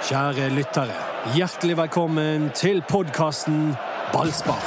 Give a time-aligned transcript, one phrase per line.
[0.00, 0.94] Kjære lyttere,
[1.36, 3.74] hjertelig velkommen til podkasten
[4.14, 4.62] Ballspar.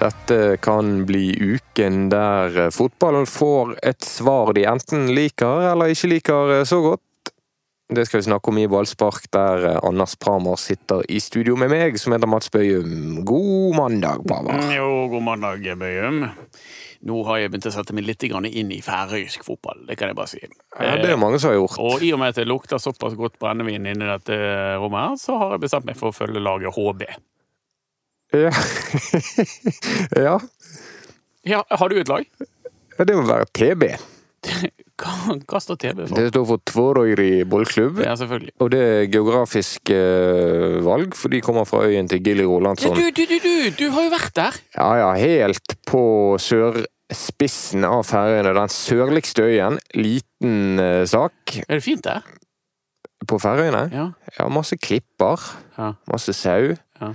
[0.00, 6.56] Dette kan bli uken der fotballen får et svar de enten liker eller ikke liker
[6.66, 7.05] så godt.
[7.88, 11.98] Det skal vi snakke om i Ballspark, der Anders Pramer sitter i studio med meg,
[12.02, 13.20] som heter Mats Bøyum.
[13.24, 14.58] God mandag, Pramer.
[14.74, 16.24] Jo, god mandag, Bøyum.
[17.06, 20.18] Nå har jeg begynt å sette meg litt inn i færøysk fotball, det kan jeg
[20.18, 20.40] bare si.
[20.74, 21.78] Ja, det er mange som har gjort.
[21.78, 24.34] Og i og med at det lukter såpass godt brennevin inni dette
[24.82, 27.06] rommet, her, så har jeg bestemt meg for å følge laget HB.
[28.34, 28.50] Ja.
[30.26, 30.34] ja.
[31.46, 32.26] Ja, Har du et lag?
[32.98, 33.86] Det må være TB.
[34.96, 36.14] Hva, står TB for?
[36.16, 37.98] Det står for Tvårøyri bollklubb.
[38.00, 38.54] Ja, selvfølgelig.
[38.64, 42.96] Og det er geografisk eh, valg, for de kommer fra øyen til Gilly Rolandsson.
[42.96, 44.56] du, du, du, du, du har jo vært der!
[44.78, 46.02] Ja ja, helt på
[46.40, 48.54] sørspissen av Færøyene.
[48.56, 49.76] Den sørligste øyen.
[49.94, 52.24] Liten eh, sak Er det fint der?
[53.26, 53.86] på Færøyene.
[53.92, 54.08] Ja.
[54.38, 55.40] Ja, masse klipper.
[55.78, 55.92] Ja.
[56.08, 56.72] Masse sau.
[57.00, 57.12] Ja.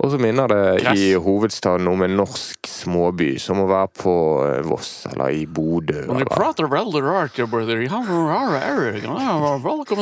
[0.00, 0.98] Og så minner det Gress.
[0.98, 4.14] i hovedstaden om en norsk småby, som å være på
[4.46, 6.06] eh, Voss eller i Bodø.
[6.08, 7.76] Når du prater veldig rart, brother.
[7.82, 8.16] Velkommen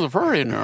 [0.07, 0.55] til ferien.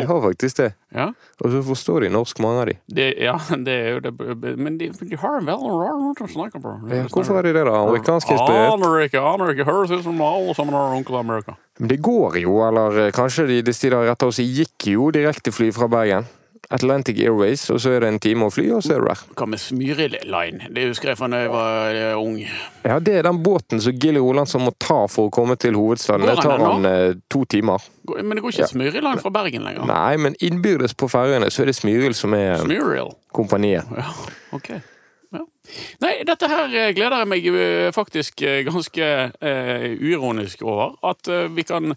[0.00, 0.68] de har faktisk det.
[0.90, 1.06] Ja.
[1.38, 2.74] Og så forstår de norsk, mange av de.
[2.90, 3.36] Det, ja,
[3.68, 4.12] det er jo det.
[4.58, 6.74] Men de, de har en veldig rar måte å snakke på.
[6.90, 7.76] Ja, hvorfor er de det, da?
[7.84, 8.74] Amerikansk inspirert?
[8.74, 9.68] Aner ikke, aner ikke.
[9.70, 11.54] Høres ut som alle sammen har onkel Amerika.
[11.78, 15.70] Men det går jo, eller eh, kanskje de, de rett og slett gikk jo direktefly
[15.78, 16.26] fra Bergen.
[16.70, 19.22] Atlantic Airways, og så er det en time å fly, og så er du der.
[19.34, 20.68] Hva med Smyriline?
[20.70, 22.36] Det husker jeg fra da jeg var eh, ung.
[22.86, 26.28] Ja, det er den båten som Gilly Rolandsson må ta for å komme til hovedstaden.
[26.30, 27.82] Det tar han eh, to timer.
[28.06, 28.70] Går- Men det går ikke Ja.
[28.70, 29.84] Smyriline fra Bergen lenger?
[29.90, 33.10] Nei, men innbyrdes på ferjene så er det Smyril som er Smyril?
[33.34, 33.90] kompaniet.
[33.98, 34.06] Ja,
[34.54, 34.70] ok.
[35.34, 35.44] Ja.
[36.02, 37.50] Nei, dette her eh, gleder jeg meg
[37.94, 39.10] faktisk ganske
[39.42, 40.94] eh, uironisk over.
[41.06, 41.94] At eh, vi kan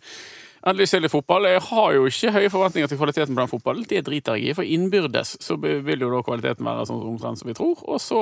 [0.63, 1.47] endelig se litt fotball.
[1.51, 3.87] Jeg har jo ikke høye forventninger til kvaliteten på den fotballen.
[3.89, 7.51] Det driter jeg i, for innbyrdes så vil jo da kvaliteten være sånn omtrent som
[7.51, 7.75] vi tror.
[7.83, 8.21] Og så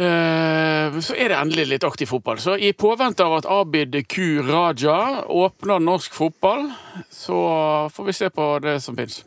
[0.00, 2.40] eh, så er det endelig litt aktiv fotball.
[2.42, 4.40] Så i påvente av at Abid Q.
[4.48, 6.68] Raja åpner norsk fotball,
[7.12, 7.40] så
[7.92, 9.22] får vi se på det som fins.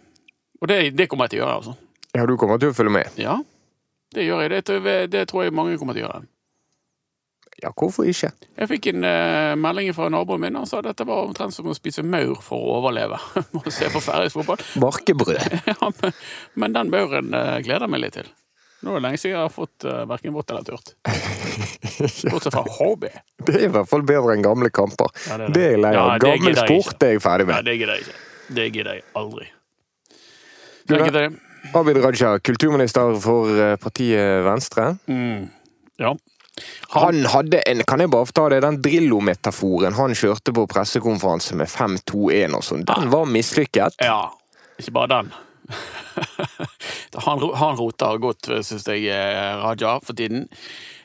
[0.61, 1.79] Og det, det kommer jeg til å gjøre, altså.
[2.13, 3.17] Ja, du kommer til å følge med.
[3.17, 3.39] Ja,
[4.13, 4.63] det gjør jeg.
[4.69, 6.27] Det, det tror jeg mange kommer til å gjøre.
[7.63, 8.33] Ja, hvorfor ikke?
[8.59, 11.69] Jeg fikk en uh, melding fra naboen min Han sa at dette var omtrent som
[11.71, 13.19] å spise maur for å overleve.
[13.55, 14.63] Må se på færøysk fotball.
[14.83, 15.39] Barkebrød.
[15.73, 16.15] Ja, men,
[16.59, 18.27] men den mauren uh, gleder meg litt til.
[18.83, 20.93] Nå er det lenge siden jeg har fått uh, verken vått eller tørt.
[22.33, 23.07] Bortsett fra HB.
[23.47, 25.11] Det er i hvert fall bedre enn gamle kamper.
[25.29, 25.55] Ja, det er det.
[25.55, 26.11] det er jeg lei av.
[26.19, 27.55] det Gammel sport er jeg ferdig med.
[27.55, 27.69] med.
[27.69, 28.21] det gidder jeg ikke.
[28.59, 29.49] Det gidder jeg aldri.
[30.91, 30.95] Du?
[31.71, 34.89] Abid Raja, kulturminister for eh, partiet Venstre.
[35.07, 35.47] Mm.
[36.01, 36.11] Ja.
[36.93, 41.71] Han hadde en, kan jeg bare ta det, den Drillo-metaforen han kjørte på pressekonferanse med
[41.71, 43.97] 5-2-1 og sånn, den var mislykket.
[44.03, 44.27] Ja,
[44.77, 45.33] ikke bare den.
[47.25, 50.45] han, han roter godt, syns jeg, eh, Raja, for tiden.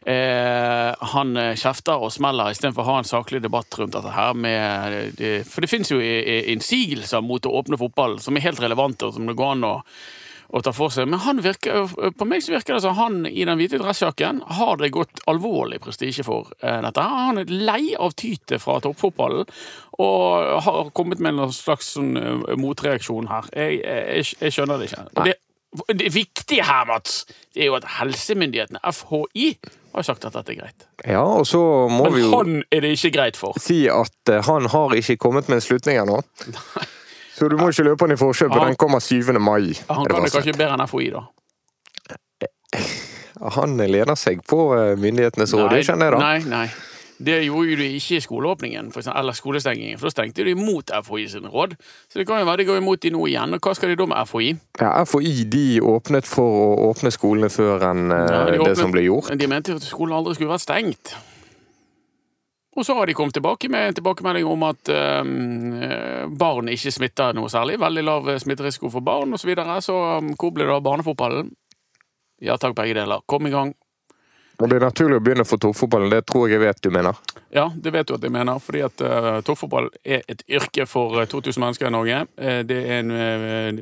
[0.09, 4.37] Eh, han eh, kjefter og smeller istedenfor å ha en saklig debatt rundt dette her.
[4.37, 9.09] Med, det, for det finnes jo innsigelser mot å åpne fotball som er helt relevante,
[9.09, 9.75] og som det går an å,
[10.49, 11.09] å ta for seg.
[11.13, 14.79] Men han virker, på meg så virker det som han i den hvite dressjakken har
[14.81, 17.05] det gått alvorlig prestisje for eh, dette.
[17.05, 19.45] Han er lei av tytet fra toppfotballen
[19.99, 23.51] og har kommet med en slags sånn, eh, motreaksjon her.
[23.57, 25.05] Jeg, jeg, jeg skjønner det ikke.
[25.13, 25.37] Og Det,
[26.01, 27.21] det viktige her, Mats,
[27.53, 29.51] det er jo at helsemyndighetene, FHI,
[29.93, 30.87] har sagt at dette er greit.
[31.05, 31.61] Ja, og så
[31.93, 33.57] må Men vi jo han er det ikke greit for.
[33.61, 36.23] si at eh, han har ikke kommet med en slutning ennå.
[37.39, 38.61] Så du må ikke løpe han i forkjøpet.
[38.67, 39.33] Den kommer 7.
[39.39, 39.73] mai.
[39.89, 41.27] Han kan det kanskje bedre enn FHI, da.
[43.59, 46.23] Han lener seg på myndighetene, myndighetenes råd, det kjenner jeg da.
[46.25, 46.69] Nei, nei.
[47.19, 50.93] Det gjorde jo de ikke i skoleåpningen, eksempel, eller skolestengingen, for da stengte de imot
[51.07, 51.75] FHI sin råd.
[52.07, 53.97] Så det kan jo være de går imot de nå igjen, og hva skal de
[53.99, 54.53] da med FHI?
[54.79, 58.95] Ja, FHI de åpnet for å åpne skolene før enn eh, Ja, de det som
[58.95, 59.33] ble gjort.
[59.35, 61.17] De mente jo at skolen aldri skulle vært stengt.
[62.79, 65.31] Og så har de kommet tilbake med en tilbakemelding om at øh,
[66.39, 67.81] barn ikke smitter noe særlig.
[67.83, 69.43] Veldig lav smitterisiko for barn osv.
[69.43, 69.81] Så, videre.
[69.83, 71.51] så um, hvor ble det av barnefotballen?
[72.39, 73.25] Ja takk, begge deler.
[73.27, 73.75] Kom i gang.
[74.59, 77.19] Og det er naturlig å begynne for toppfotballen, det tror jeg jeg vet du mener.
[77.55, 81.15] Ja, det vet du at jeg mener, fordi at uh, toppfotball er et yrke for
[81.17, 82.19] uh, 2000 mennesker i Norge.
[82.37, 83.79] Uh, det er en,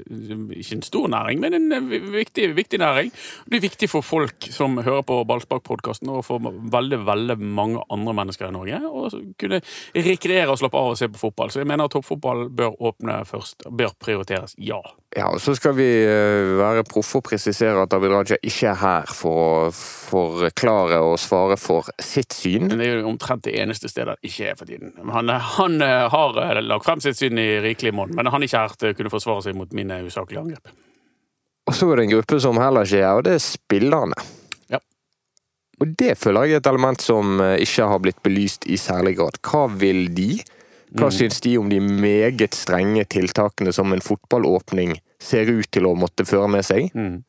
[0.55, 3.11] ikke en stor næring, men en viktig, viktig, næring.
[3.49, 8.15] Det er viktig for folk som hører på Ballspark-podkasten, og for veldig veldig mange andre
[8.21, 8.83] mennesker i Norge.
[8.85, 9.63] Å kunne
[9.97, 11.51] rekreere og slappe av og se på fotball.
[11.51, 13.67] Så jeg mener at toppfotball bør åpne først.
[13.67, 14.83] Bør prioriteres, ja.
[15.17, 15.89] Ja, og Så skal vi
[16.61, 19.73] være proffe og presisere at David Raja ikke er her for
[20.21, 22.69] å forklare og svare for sitt syn.
[22.69, 24.93] Men det er jo omtrent det eneste stedet han ikke er for tiden.
[25.13, 28.49] Han, han eh, har eh, lagt frem sitt syn i rikelig monn, men han er
[28.49, 30.75] ikke her til å kunne forsvare seg mot mine usaklige angrep.
[31.67, 34.19] Og så er det en gruppe som heller ikke er, og det er spillerne.
[34.71, 34.81] Ja.
[35.81, 39.17] Og det føler jeg er et element som eh, ikke har blitt belyst i særlig
[39.21, 39.39] grad.
[39.47, 40.43] Hva vil de?
[40.97, 41.15] Hva mm.
[41.15, 46.27] syns de om de meget strenge tiltakene som en fotballåpning ser ut til å måtte
[46.29, 46.91] føre med seg.
[46.95, 47.25] Mm.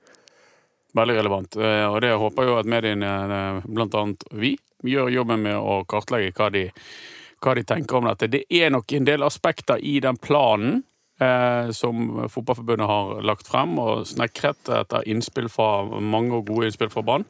[0.96, 1.56] Veldig relevant.
[1.60, 4.56] Eh, og det håper jo at mediene, eh, blant annet vi,
[4.88, 6.68] gjør jobben med å kartlegge hva de,
[7.44, 8.30] hva de tenker om dette.
[8.32, 10.84] Det er nok en del aspekter i den planen
[11.20, 16.92] eh, som Fotballforbundet har lagt frem og snekret etter innspill fra mange og gode innspill
[16.94, 17.28] fra Brann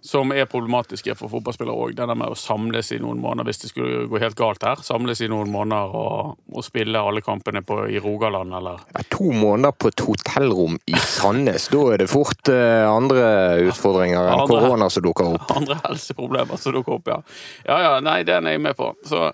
[0.00, 1.94] som er problematiske for fotballspillere òg.
[1.98, 4.80] Denne med å samles i noen måneder hvis det skulle gå helt galt her.
[4.84, 9.30] Samles i noen måneder og, og spille alle kampene på, i Rogaland, eller ja, To
[9.34, 11.68] måneder på et hotellrom i Sandnes.
[11.72, 13.26] da er det fort eh, andre
[13.68, 15.50] utfordringer enn korona som dukker opp.
[15.60, 17.20] Andre helseproblemer som dukker opp, ja.
[17.68, 18.94] Ja ja, nei, den er jeg med på.
[19.06, 19.28] Så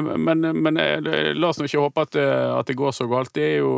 [0.00, 3.06] men, men eh, la oss nå ikke håpe at det, eh, at det, går så
[3.10, 3.32] galt.
[3.36, 3.72] Det er, jo,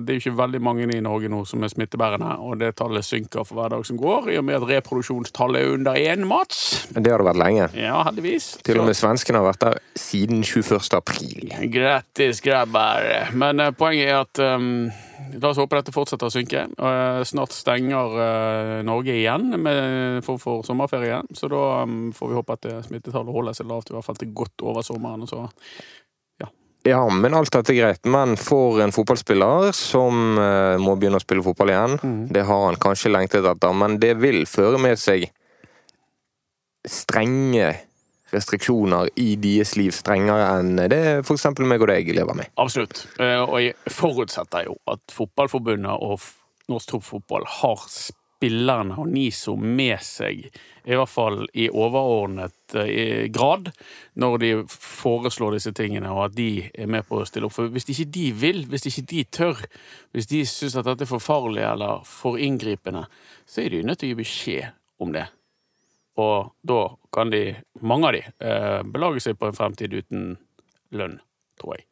[0.00, 3.06] det er jo ikke veldig mange i Norge nå som er smittebærende, og det tallet
[3.06, 6.62] synker for hver dag som går, i og med at reproduksjonstallet er under én, Mats.
[6.94, 7.68] Det har det vært lenge.
[7.78, 8.54] Ja, heldigvis.
[8.66, 10.80] Til og med svenskene har vært der siden 21.
[10.98, 11.52] april.
[11.72, 13.32] Grattis, grabber.
[13.38, 14.88] Men poenget er at um
[15.38, 16.66] La oss håpe dette fortsetter å synke.
[16.78, 19.50] og snart stenger eh, Norge igjen
[20.24, 21.20] for, for sommerferie.
[21.34, 24.32] Så da mm, får vi håpe at smittetallet holder seg lavt, i hvert fall til
[24.36, 25.26] godt over sommeren.
[25.30, 25.42] Så,
[26.42, 26.50] ja.
[26.88, 28.06] ja, men alt dette er greit.
[28.06, 32.22] Men for en fotballspiller som eh, må begynne å spille fotball igjen, mm.
[32.36, 35.28] det har han kanskje lengtet etter, men det vil føre med seg
[36.88, 37.74] strenge
[38.34, 41.48] restriksjoner i deres liv strengere enn det f.eks.
[41.64, 42.52] meg og deg lever med.
[42.60, 43.06] Absolutt.
[43.20, 46.20] Eh, og jeg forutsetter jo at Fotballforbundet og
[46.68, 50.44] norsk toppfotball har spillerne og NISO med seg,
[50.88, 53.72] i hvert fall i overordnet eh, grad,
[54.14, 57.56] når de foreslår disse tingene, og at de er med på å stille opp.
[57.56, 59.64] For hvis ikke de vil, hvis ikke de tør,
[60.14, 63.08] hvis de syns at dette er for farlig eller for inngripende,
[63.48, 65.26] så er de nødt til å gi beskjed om det.
[66.18, 66.80] Og da
[67.14, 67.42] kan de,
[67.86, 70.32] mange av de, eh, belage seg på en fremtid uten
[70.98, 71.20] lønn,
[71.60, 71.86] tror jeg.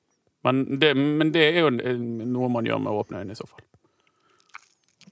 [0.47, 3.63] Men det, men det er jo noe man gjør med åpne øyne, i så fall.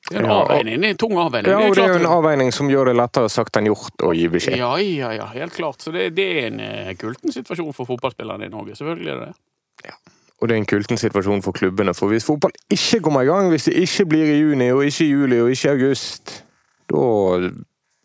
[0.05, 1.49] Det er en avveining, det er en tung avveining.
[1.49, 4.11] Ja, og det er jo en avveining som gjør det lettere sagt enn gjort å
[4.13, 4.59] gi beskjed.
[4.61, 5.81] Ja, ja, ja, helt klart.
[5.81, 8.77] Så det, det er en eh, kulten situasjon for fotballspillerne i Norge.
[8.77, 9.89] Selvfølgelig er det det.
[9.89, 9.97] Ja.
[10.43, 11.95] Og det er en kulten situasjon for klubbene.
[11.97, 15.07] For hvis fotball ikke kommer i gang, hvis det ikke blir i juni, og ikke
[15.07, 16.35] i juli, og ikke i august,
[16.93, 17.07] da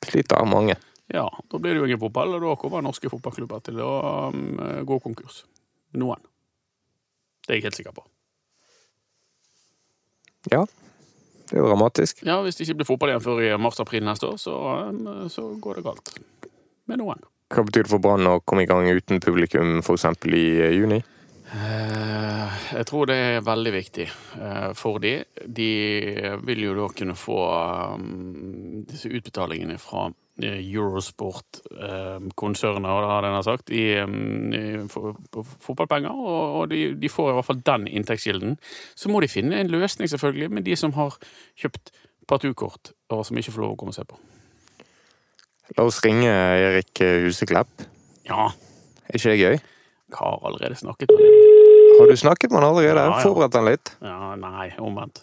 [0.08, 0.78] sliter mange.
[1.14, 3.94] Ja, da blir det jo ingen fotball, og da kommer norske fotballklubber til å
[4.30, 5.42] um, gå konkurs.
[5.98, 6.22] Noen.
[7.46, 8.06] Det er jeg helt sikker på.
[10.54, 10.62] Ja.
[11.50, 12.22] Det er jo dramatisk.
[12.28, 14.56] Ja, Hvis det ikke blir fotball igjen før i mars-april neste år, så,
[14.94, 16.14] um, så, går det galt.
[16.90, 17.26] Med noen.
[17.50, 20.06] Hva betyr det for Brann å komme i gang uten publikum f.eks.
[20.30, 21.00] i eh, juni?
[21.50, 25.16] Eh, jeg tror det er veldig viktig eh, for de.
[25.46, 25.70] De
[26.46, 27.40] vil jo da kunne få
[27.98, 30.12] um, disse utbetalingene fra
[30.44, 36.12] Eurosport-konsernet, eh, har den sagt, i, i fotballpenger.
[36.12, 38.52] Og de, de, får i hvert fall den inntektskilden.
[38.96, 41.12] Så må de finne en løsning, selvfølgelig, med de som har
[41.60, 41.86] kjøpt
[42.30, 44.16] partukort, og som ikke får lov å komme og se på.
[45.78, 46.94] La oss ringe Erik
[47.26, 47.72] Huseklepp.
[48.30, 48.44] Ja.
[49.10, 49.56] Er ikke det gøy?
[50.10, 51.30] Jeg har allerede snakket med ham.
[52.00, 53.00] Har du snakket med han allerede?
[53.00, 53.20] Ja, ja.
[53.22, 53.92] Forberedt han litt?
[54.02, 55.22] Ja, Nei, omvendt.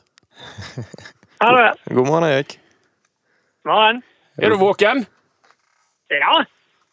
[1.41, 1.73] Hallo.
[1.89, 2.59] God morgen, Erik.
[3.67, 4.03] Morgen.
[4.39, 5.07] Er du våken?
[6.13, 6.35] Ja.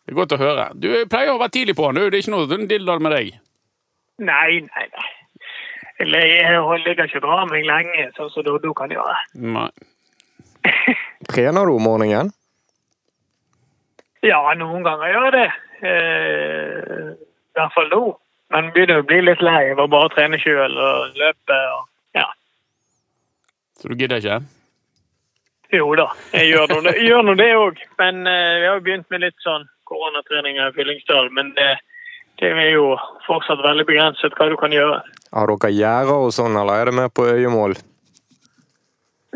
[0.04, 0.70] Det er godt å høre.
[0.76, 2.08] Du pleier å være tidlig på nå.
[2.12, 3.36] Det er ikke noe dilldall med deg?
[4.24, 5.10] Nei, nei, nei.
[6.02, 6.10] Jeg
[6.84, 9.16] ligger ikke bra meg lenge, sånn som Doddo kan gjøre.
[9.40, 9.70] Nei.
[11.32, 12.34] Trener du om morgenen?
[14.24, 15.48] Ja, noen ganger gjør jeg det.
[15.84, 18.04] Eh, I hvert fall nå.
[18.54, 22.28] Men begynner å bli litt lei av å bare trene sjøl og løpe og ja.
[23.80, 24.42] Så du gidder ikke?
[25.74, 27.80] Jo da, jeg gjør nå det òg.
[28.02, 31.32] Men uh, vi har jo begynt med litt sånn koronatreninger i Fyllingsdal.
[31.34, 31.72] Men det,
[32.42, 32.94] det, er jo
[33.28, 35.02] fortsatt veldig begrenset hva du kan gjøre.
[35.34, 37.76] Har dere gjerder og sånn, eller er det mer på øyemål?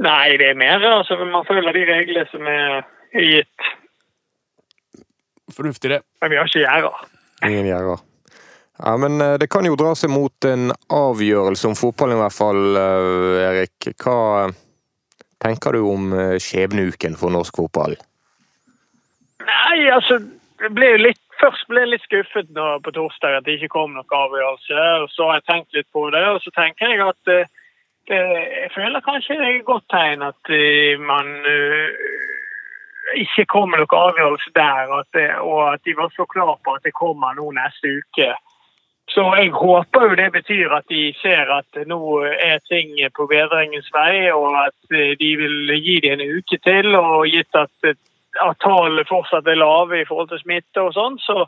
[0.05, 2.83] Nei, det er mer altså man følger de reglene som er
[3.17, 3.71] gitt.
[5.57, 6.03] Fornuftig, det.
[6.21, 7.01] Men vi har ikke gjerder.
[7.47, 8.05] Ingen gjerder.
[8.77, 12.35] Ja, men eh, det kan jo dra seg mot en avgjørelse om fotballen i hvert
[12.35, 13.87] fall, eh, Erik.
[14.03, 14.51] Hva
[15.43, 17.97] tenker du om eh, skjebneuken for norsk fotball?
[19.47, 20.19] Nei, altså
[20.61, 23.91] det ble litt, Først ble jeg litt skuffet nå på torsdag at det ikke kom
[23.93, 24.85] noen avgjørelse.
[25.03, 27.51] og Så har jeg tenkt litt på det, og så tenker jeg at eh,
[28.09, 31.93] jeg føler kanskje det er et godt tegn at eh, man eh,
[33.21, 36.95] ikke kommer noen avgjørelse der, at, og at de var så klar på at det
[36.97, 38.31] kommer nå neste uke.
[39.17, 43.87] Så jeg håper jo det betyr at de ser at nå er ting på bedringens
[43.95, 46.93] vei, og at eh, de vil gi det en uke til.
[46.93, 47.87] Og gitt at,
[48.45, 51.47] at tallene fortsatt er lave i forhold til smitte og sånn, så,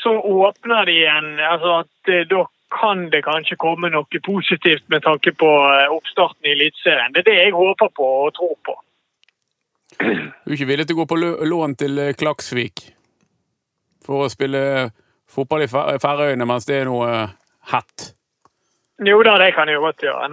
[0.00, 1.34] så åpner de igjen.
[1.44, 6.48] Altså at eh, da kan det kanskje komme noe positivt med tanke på eh, oppstarten
[6.48, 7.12] i Eliteserien.
[7.12, 8.78] Det er det jeg håper på og tror på.
[9.98, 11.20] Du er ikke villig til å gå på
[11.52, 12.86] lån til eh, Klaksvik
[14.08, 14.64] for å spille
[15.28, 17.34] fotball i Fær- Færøyene mens det er noe eh,
[17.72, 18.12] hett?
[19.06, 20.26] Jo da, det kan jeg jo godt gjøre.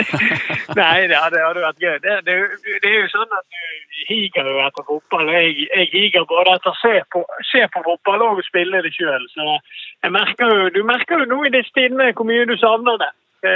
[0.80, 1.98] Nei, det hadde, vært gøy.
[2.02, 2.34] Det, det,
[2.82, 5.30] det er jo sånn at du higer jo etter fotball.
[5.30, 9.28] Jeg, jeg higer både etter å se på, se på fotball og spille det sjøl.
[9.30, 13.12] Så merker jo, du merker jo nå i disse tidene hvor mye du savner det.
[13.46, 13.54] Det,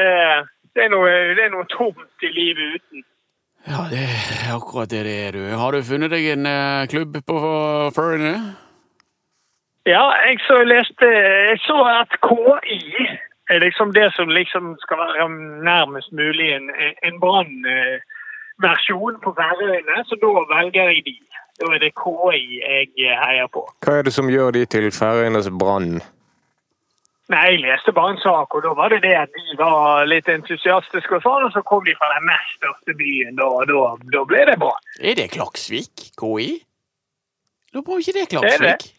[0.76, 3.02] det, er, noe, det er noe tomt i livet uten.
[3.66, 5.42] Ja, det er akkurat det det er, du.
[5.59, 7.42] Har du funnet deg en eh, klubb på
[7.99, 8.37] Færøyene?
[9.87, 11.07] Ja, jeg så leste
[11.50, 12.81] Jeg så at KI
[13.50, 15.28] er liksom det som liksom skal være
[15.64, 16.71] nærmest mulig en,
[17.09, 21.16] en brannversjon på Færøyene, så da velger jeg de.
[21.61, 22.88] Da er det KI jeg
[23.23, 23.62] heier på.
[23.85, 26.02] Hva er det som gjør de til Færøyenes brann?
[27.31, 30.28] Nei, Jeg leste bare en sak, og da var det det at de var litt
[30.31, 33.81] entusiastiske, og sånn, og så kom de fra den nest største byen, da, og da,
[34.14, 34.75] da ble det bra.
[35.00, 36.11] Er det Klaksvik?
[36.19, 36.50] KI?
[37.75, 38.93] Lurer på om ikke det er Det er det.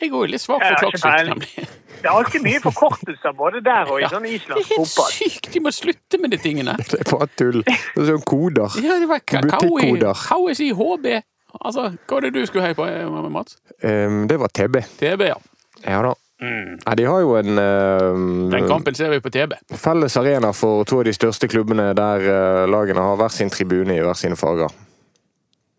[0.00, 1.38] Jeg er jo litt svak for peiling.
[1.38, 1.68] nemlig.
[1.96, 5.48] Det er alltid mye forkortelser både der og i Ja, sånn Det er helt sykt!
[5.54, 6.76] De må slutte med de tingene.
[6.90, 7.62] Det er bare tull.
[7.64, 8.76] Det er sånn koder.
[8.84, 10.20] Ja, det var Butikkoder.
[10.28, 11.08] KSI HB.
[11.56, 13.56] Altså, hva var det du skulle heie på, eh, Mats?
[13.80, 14.82] Um, det var TB.
[15.00, 15.40] TB, ja.
[15.86, 16.12] Ja da.
[16.36, 19.54] Ja, de har jo en uh, Den kampen ser vi på TB.
[19.80, 23.96] felles arena for to av de største klubbene der uh, lagene har hver sin tribune
[23.96, 24.68] i hver sine farger.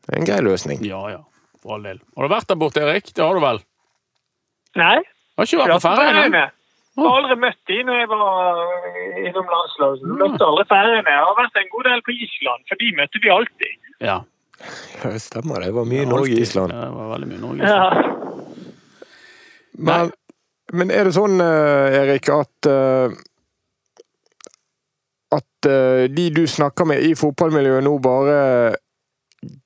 [0.08, 0.82] Det er en grei løsning.
[0.82, 1.22] Ja, ja.
[1.62, 2.01] For all del.
[2.18, 3.13] Har du vært der borte, Erik?
[3.13, 3.62] Det har du vel?
[4.77, 5.01] Nei,
[5.38, 6.46] Har ikke vært på Færøyene?
[6.98, 8.62] Jeg har aldri møtt de når jeg var
[9.22, 10.01] innom landslaget.
[10.01, 11.13] Jeg Møtte aldri Færøyene.
[11.13, 13.75] Jeg har vært en god del på Island, for de møtte vi alltid.
[14.01, 14.17] Ja.
[15.03, 16.74] Ja, det stemmer, det var mye Norge i Island.
[16.74, 18.00] Ja, det var veldig mye Norge i Island.
[18.01, 18.13] Ja.
[19.77, 20.12] Men,
[20.74, 23.17] men er det sånn, eh, Erik, at eh,
[25.38, 28.38] At eh, de du snakker med i fotballmiljøet nå bare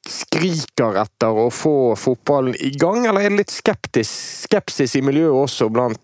[0.08, 4.12] skriker etter å få fotballen i gang, eller er det litt skeptis,
[4.46, 6.00] skepsis i miljøet også blant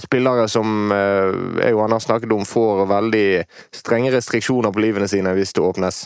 [0.00, 1.30] spillere som eh,
[1.62, 3.28] jeg og han har snakket om, får veldig
[3.74, 6.04] strenge restriksjoner på livene sine hvis det åpnes?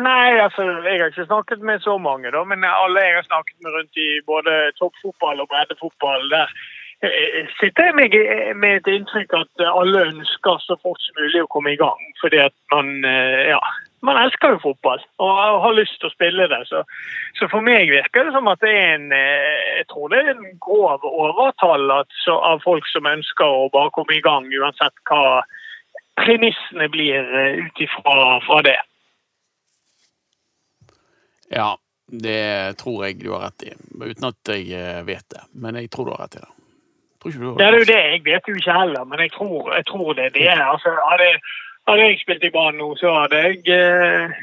[0.00, 3.56] Nei, altså, jeg har ikke snakket med så mange, da, men alle jeg har snakket
[3.60, 6.54] med rundt i både toppfotball og breddefotball, der
[7.04, 8.16] eh, sitter jeg med,
[8.62, 12.00] med et inntrykk at alle ønsker så fort som mulig å komme i gang.
[12.22, 13.60] Fordi at man, eh, ja,
[14.06, 16.60] man elsker jo fotball og har lyst til å spille det.
[16.70, 16.82] Så,
[17.38, 20.30] så for meg virker det som at det er en eh, jeg tror det er
[20.34, 25.42] en grov overtall av folk som ønsker å bare komme i gang, uansett hva
[26.20, 28.78] premissene blir eh, ut ifra fra det.
[31.50, 31.74] Ja,
[32.06, 33.74] det tror jeg du har rett i.
[34.00, 35.44] Uten at jeg eh, vet det.
[35.52, 36.52] Men jeg tror du har rett i det.
[37.20, 37.60] Tror ikke du har rett.
[37.60, 40.28] Det er jo det, jeg vet jo ikke heller, men jeg tror, jeg tror det
[40.30, 40.48] er det.
[40.66, 41.30] Altså, hadde,
[41.88, 44.38] hadde jeg spilt i banen nå, så hadde jeg eh,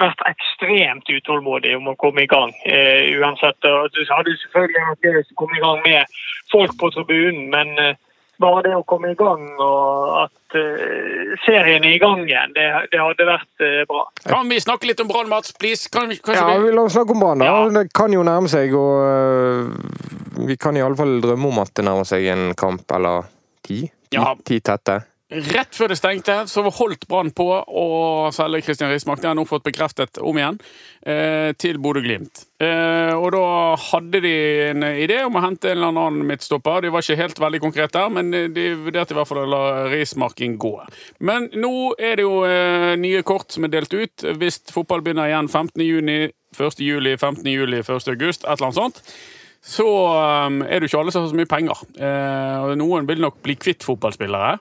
[0.00, 2.52] vært ekstremt utålmodig om å komme i gang.
[2.64, 6.76] Eh, uansett, og så hadde jeg selvfølgelig vært gøy å komme i gang med folk
[6.80, 7.98] på tribunen, men eh,
[8.40, 12.66] bare det å komme i gang og at eh, serien er i gang igjen, det,
[12.92, 14.06] det hadde vært eh, bra.
[14.24, 15.52] Kan vi snakke litt om Brann, Mats?
[15.60, 15.90] Please?
[15.92, 16.72] Kan Ja, vi...
[16.72, 17.44] La oss snakke om Brann.
[17.44, 17.58] Ja.
[17.74, 21.74] Det kan jo nærme seg, og uh, vi kan i alle fall drømme om at
[21.76, 23.28] det nærmer seg en kamp eller
[23.60, 23.82] ti.
[24.10, 24.32] Ti, Ja.
[24.42, 24.96] ti tette.
[25.30, 27.84] Rett før det stengte, så holdt Brann på å
[28.34, 29.20] selge Christian Rismark.
[29.22, 30.58] Det har nå fått bekreftet om igjen,
[31.06, 32.46] eh, til Bodø-Glimt.
[32.58, 34.34] Eh, og da hadde de
[34.72, 36.82] en idé om å hente en eller annen midtstopper.
[36.82, 39.88] De var ikke helt veldig konkrete der, men de vurderte i hvert fall å la
[39.94, 40.74] Rismarken gå.
[41.20, 44.26] Men nå er det jo eh, nye kort som er delt ut.
[44.34, 45.78] Hvis fotball begynner igjen 15.
[45.78, 46.80] juni, 1.
[46.82, 47.44] juli, 15.
[47.46, 48.08] juli, 1.
[48.08, 49.04] august, et eller annet sånt
[49.60, 49.84] så
[50.64, 51.80] er det jo ikke alle som har så mye penger.
[52.80, 54.54] Noen vil nok bli kvitt fotballspillere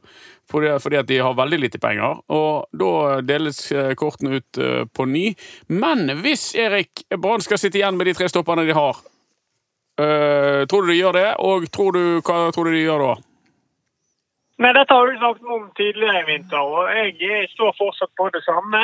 [0.52, 2.20] fordi, at de har veldig lite penger.
[2.34, 5.30] Og da deles eh, kortene ut eh, på ny.
[5.68, 9.02] Men hvis Erik Brann skal sitte igjen med de tre stopperne de har,
[10.02, 13.18] øh, tror du de gjør det, og tror du, hva tror du de gjør da?
[14.60, 18.42] Men dette har du snakket om tidligere i vinter, og jeg, står fortsatt på det
[18.44, 18.82] samme.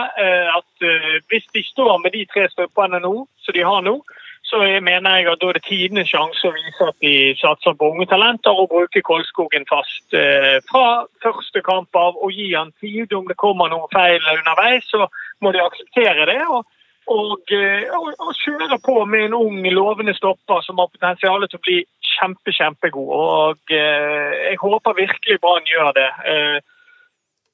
[0.55, 0.85] At
[1.27, 3.11] hvis de står med de tre stoppene nå,
[3.43, 3.97] som de har nå,
[4.45, 7.73] så jeg mener jeg at da er det tidenes sjanse å vise at de satser
[7.77, 12.69] på unge talenter og bruker Kolskogen fast eh, fra første kamp av og gi han
[12.83, 13.13] tid.
[13.13, 15.09] Om det kommer noen feil underveis, så
[15.41, 16.41] må de akseptere det.
[16.45, 16.63] og
[17.05, 21.59] og, eh, og, og kjøre på med en ung, lovende stopper som har potensial til
[21.59, 21.75] å bli
[22.15, 23.11] kjempe, kjempegod.
[23.13, 26.07] Og eh, jeg håper virkelig Brann gjør det.
[26.31, 26.57] Eh,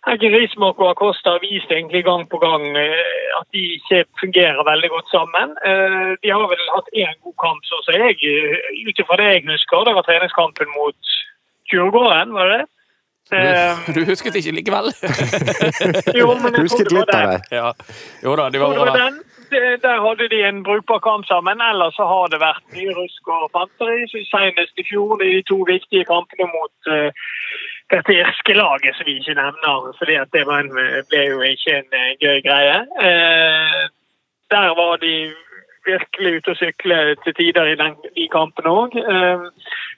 [0.09, 4.63] Eggen Rismark og Acosta har vist egentlig gang på gang eh, at de ikke fungerer
[4.65, 5.53] veldig godt sammen.
[5.61, 9.27] Eh, de har vel hatt én god kamp, så som jeg, eh, ut ifra det
[9.29, 9.85] jeg husker.
[9.85, 11.13] Det var treningskampen mot
[11.71, 12.67] Djurgården, var det det?
[13.31, 14.89] Eh, Du, du husket ikke likevel?
[16.19, 17.41] jo, men jeg Husket litt av det.
[17.53, 17.69] ja.
[18.25, 18.97] Jo da, de var bra der.
[19.05, 19.21] den.
[19.83, 21.59] Der hadde de en brukbar kamp sammen.
[21.61, 24.05] Ellers så har det vært mye rusk og fanteri.
[24.07, 27.11] Så Senest i fjor i de to viktige kampene mot eh,
[27.91, 30.71] dette irske laget som vi ikke nevner, fordi at det en,
[31.11, 32.77] ble jo ikke en eh, gøy greie.
[33.07, 33.81] Eh,
[34.51, 35.15] der var de
[35.87, 38.97] virkelig ute å sykle til tider i den, de kampene òg.
[39.01, 39.45] Eh,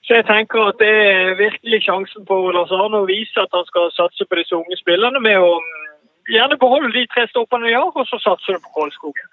[0.07, 3.67] så jeg tenker at det er virkelig sjansen for Lars Arne å vise at han
[3.69, 5.93] skal satse på disse unge spillerne med å mm,
[6.35, 9.29] gjerne beholde de tre stoppene de har, og så satser du på Kolskogen.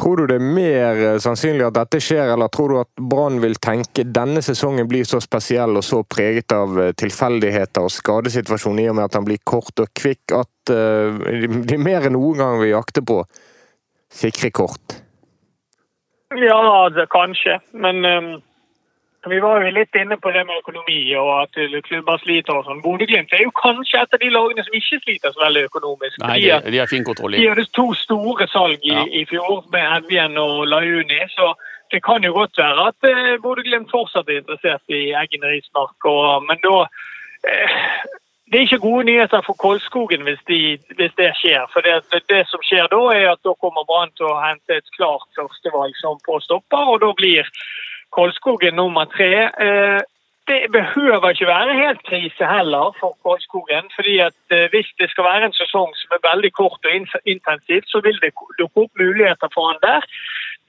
[0.00, 3.40] Tror du det er mer eh, sannsynlig at dette skjer, eller tror du at Brann
[3.42, 8.80] vil tenke denne sesongen blir så spesiell og så preget av eh, tilfeldigheter og skadesituasjon
[8.80, 12.40] i og med at han blir kort og kvikk, at eh, de mer enn noen
[12.40, 13.20] gang vil jakte på
[14.14, 15.00] sikre kort?
[16.38, 17.58] Ja, det, kanskje.
[17.74, 18.30] Men um,
[19.28, 22.78] vi var jo litt inne på det med økonomi og at klubber sliter og sånn.
[22.80, 26.16] Bodø-Glimt er jo kanskje et av de lagene som ikke sliter så veldig økonomisk.
[26.22, 29.02] Nei, de, de har fin kontroll de hadde to store salg i, Ja.
[29.04, 31.20] i fjor med Evjen og Lajuni.
[31.34, 31.52] Så
[31.92, 35.98] det kan jo godt være at eh, Bodø-Glimt fortsatt er interessert i Eggen Rismark.
[36.08, 36.86] Og, men da
[37.44, 37.76] eh,
[38.50, 41.68] Det er ikke gode nyheter for Kolskogen hvis, de, hvis det skjer.
[41.72, 44.74] For det, det, det som skjer da, er at da kommer Brann til å hente
[44.80, 47.46] et klart førstevalg som påstopper, og da blir
[48.16, 49.32] Kolskogen nummer tre.
[49.66, 50.00] Eh,
[50.50, 53.90] det behøver ikke være helt krise heller for Kolskogen.
[53.96, 56.92] fordi at eh, Hvis det skal være en sesong som er veldig kort og
[57.34, 60.02] intensivt, så vil det dukke opp muligheter for han der.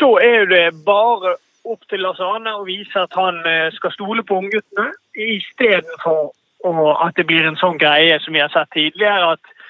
[0.02, 4.24] Da er det bare opp til Lars Arne å vise at han eh, skal stole
[4.24, 6.32] på ungguttene, istedenfor
[7.06, 9.32] at det blir en sånn greie som vi har sett tidligere.
[9.34, 9.61] at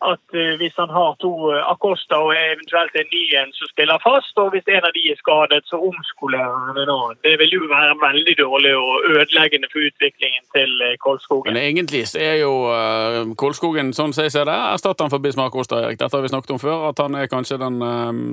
[0.00, 4.00] at eh, hvis han har to eh, Acosta og eventuelt en ny en som spiller
[4.04, 7.20] fast, og hvis en av de er skadet, så omskolerer han en annen.
[7.26, 11.52] Det vil jo være veldig dårlig og ødeleggende for utviklingen til eh, Kolskogen.
[11.52, 15.52] Men egentlig så er jo uh, Kolskogen, sånn som jeg ser det, erstatteren for Bismarck
[15.52, 16.00] Acosta, Erik.
[16.00, 17.80] Dette har vi snakket om før, at han er kanskje den,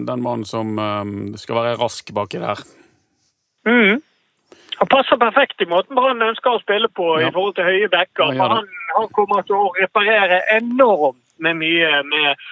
[0.08, 0.78] den mannen som
[1.40, 2.64] skal være rask baki der.
[3.68, 4.00] Mm.
[4.78, 7.28] Han passer perfekt i måten Brann ønsker å spille på Ja.
[7.28, 8.36] i forhold til høye bekker.
[8.38, 12.44] Ja, han, han kommer til å reparere enormt med mye med,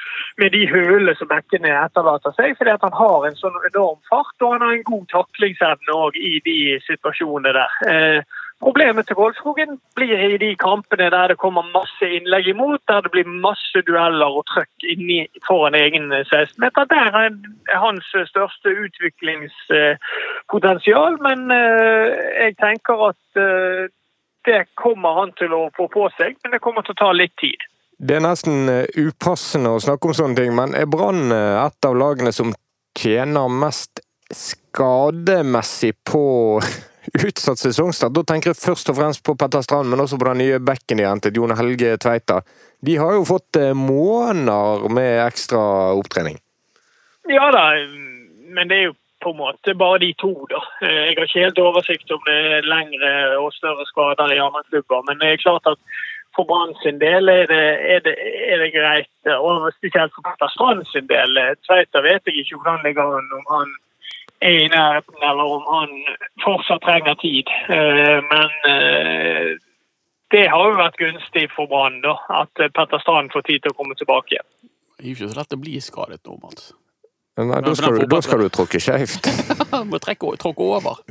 [0.42, 2.56] med de hulene som bekkene etterlater seg.
[2.58, 6.18] fordi at han har en sånn enorm fart, og han har en god taklingsevne òg
[6.20, 7.80] i de situasjonene der.
[7.92, 13.02] Eh, Problemet til Kolskogen blir i de kampene der det kommer masse innlegg imot, der
[13.04, 16.84] det blir masse dueller og trøkk inni foran egen 16-meter.
[16.94, 17.30] Der er
[17.84, 22.08] hans største utviklingspotensial, men eh,
[22.46, 23.84] jeg tenker at eh,
[24.46, 27.36] det kommer han til å få på seg, men det kommer til å ta litt
[27.42, 27.62] tid.
[27.98, 31.88] Det er nesten eh, upassende å snakke om sånne ting, men er Brann eh, et
[31.88, 32.52] av lagene som
[32.98, 34.02] tjener mest
[34.36, 36.26] skademessig på
[37.28, 38.16] utsatt sesongstart?
[38.18, 41.00] Da tenker jeg først og fremst på Petter Strand, men også på den nye bekken
[41.00, 42.42] de hentet, Jon Helge Tveita.
[42.84, 45.64] De har jo fått eh, måneder med ekstra
[45.96, 46.42] opptrening.
[47.32, 47.64] Ja da,
[48.54, 50.60] men det er jo på en måte bare de to, da.
[50.84, 55.02] Jeg har ikke helt oversikt om det er lengre og større skader i andre klubber,
[55.08, 55.80] men det er klart at
[56.36, 57.64] for Brann sin del er det,
[57.96, 58.16] er, det,
[58.52, 61.40] er det greit, og spesielt for Petter Strand sin del.
[61.68, 63.74] Tveita vet jeg ikke hvordan ligger an, om han
[64.42, 65.94] er i nærheten eller om han
[66.44, 67.52] fortsatt trenger tid.
[67.70, 69.56] Eh, Men eh,
[70.34, 72.02] det har jo vært gunstig for Brann,
[72.42, 74.42] at Petter Strand får tid til å komme tilbake.
[74.96, 76.74] Det er ikke så lett å bli skadet nå, Mats.
[77.36, 79.28] Nei, da, skal du, da skal du tråkke skjevt.
[79.92, 81.02] Må trekke, tråkke over.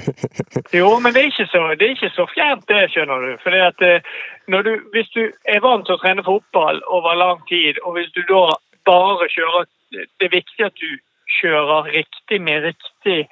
[0.72, 3.32] Jo, men det er ikke så, det er ikke så fjernt, det, skjønner du.
[3.42, 4.12] Fordi at eh,
[4.48, 8.08] når du, Hvis du er vant til å trene fotball over lang tid, og hvis
[8.16, 8.56] du da
[8.88, 10.96] bare kjører Det er viktig at du
[11.40, 13.26] kjører riktig med riktig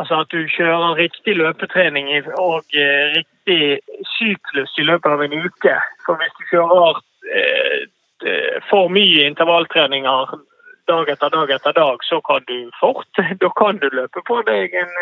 [0.00, 2.08] Altså at du kjører riktig løpetrening
[2.40, 3.60] og eh, riktig
[4.16, 5.76] syklus i løpet av en uke.
[6.06, 6.98] For hvis du kjører
[7.30, 7.84] eh,
[8.26, 10.34] eh, for mye intervalltreninger
[10.90, 14.74] dag etter dag etter dag, så kan du fort Da kan du løpe på deg
[14.80, 14.92] en,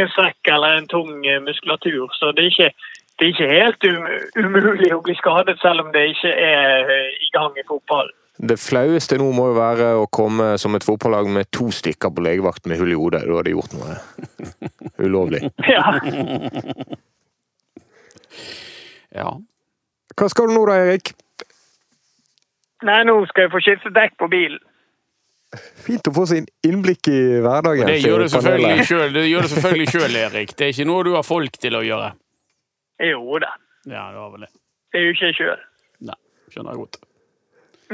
[0.00, 2.10] en strekk eller en tung eh, muskulatur.
[2.18, 4.10] Så det er ikke, det er ikke helt um,
[4.44, 8.14] umulig å bli skadet, selv om det ikke er eh, i gang i fotballen.
[8.34, 12.24] Det flaueste nå må jo være å komme som et fotballag med to stykker på
[12.26, 13.22] legevakt med hull i hodet.
[13.28, 13.94] Du hadde gjort noe
[15.06, 15.44] ulovlig.
[15.70, 15.94] Ja.
[19.14, 19.30] Ja.
[20.18, 21.12] Hva skal du nå da, Erik?
[22.84, 24.58] Nei, nå skal jeg få skiftet dekk på bilen.
[25.84, 27.88] Fint å få sin innblikk i hverdagen.
[27.90, 30.54] Det gjør du selvfølgelig sjøl, det selvfølgelig selv, Erik.
[30.58, 32.12] Det er ikke noe du har folk til å gjøre.
[33.04, 33.50] Jo da.
[33.84, 34.52] Ja, det var vel det.
[34.92, 35.66] Det er jo ikke jeg sjøl.
[36.10, 36.16] Nei,
[36.52, 37.00] skjønner jeg godt.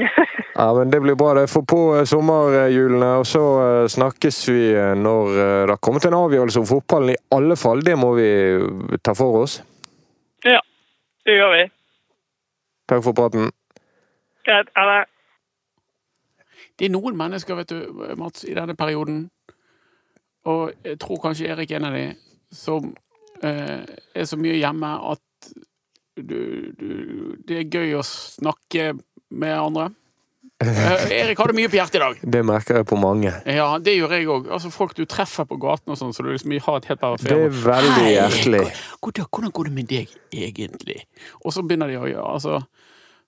[0.55, 1.33] Ja, men Det blir bra.
[1.33, 1.47] det.
[1.51, 6.17] Få på eh, sommerhjulene, og så eh, snakkes vi eh, når det har kommet en
[6.17, 7.13] avgjørelse om fotballen.
[7.15, 8.27] I alle fall, det må vi
[9.03, 9.61] ta for oss.
[10.45, 10.59] Ja,
[11.27, 11.63] det gjør vi.
[12.91, 13.51] Takk for praten.
[14.47, 14.71] Greit.
[14.75, 14.99] Ha det.
[16.81, 19.27] Det er noen mennesker, vet du, Mats, i denne perioden,
[20.49, 22.07] og jeg tror kanskje Erik er en av de,
[22.57, 22.87] som
[23.45, 23.83] eh,
[24.17, 25.51] er så mye hjemme at
[26.17, 26.39] du,
[26.73, 26.89] du,
[27.45, 28.95] det er gøy å snakke
[29.29, 29.91] med andre.
[30.65, 32.25] Eh, Erik du mye på hjertet i dag.
[32.33, 33.37] Det merker jeg på mange.
[33.45, 34.49] Ja, det gjør jeg òg.
[34.49, 37.21] Altså, folk du treffer på gaten og sånn, så du liksom har et helt par
[37.21, 38.67] Det er veldig hjertelig.
[38.73, 41.03] Hei, hvordan går det med deg egentlig?
[41.45, 42.63] Og så begynner de å gjøre altså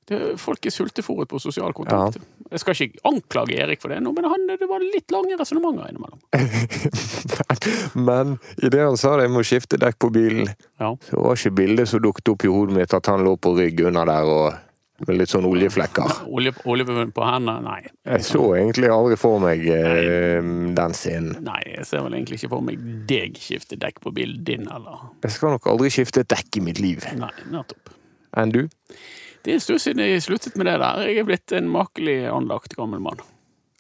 [0.10, 2.18] det, Folk er sultefòret på sosial kontakt.
[2.52, 5.90] Jeg skal ikke anklage Erik for det, nå, men han, det var litt lange resonnementer
[5.94, 6.20] innimellom.
[7.94, 10.92] Men idet han sa det jeg må skifte dekk på bilen, Ja.
[11.08, 13.80] så var ikke bildet som dukket opp i hodet mitt at han lå på rygg
[13.88, 14.54] under der og
[15.08, 16.20] med litt sånn oljeflekker.
[16.32, 17.56] Olje, olje på hendene?
[17.66, 17.80] Nei.
[18.08, 20.38] Jeg så egentlig aldri for meg eh,
[20.78, 21.40] den scenen.
[21.44, 25.10] Nei, jeg ser vel egentlig ikke for meg deg skifte dekk på bilen din, eller
[25.26, 27.04] Jeg skal nok aldri skifte dekk i mitt liv.
[27.20, 27.92] Nei, nettopp.
[28.40, 28.64] Enn du?
[29.44, 31.02] Det er en stund siden jeg sluttet med det der.
[31.04, 33.20] Jeg er blitt en makelig anlagt gammel mann.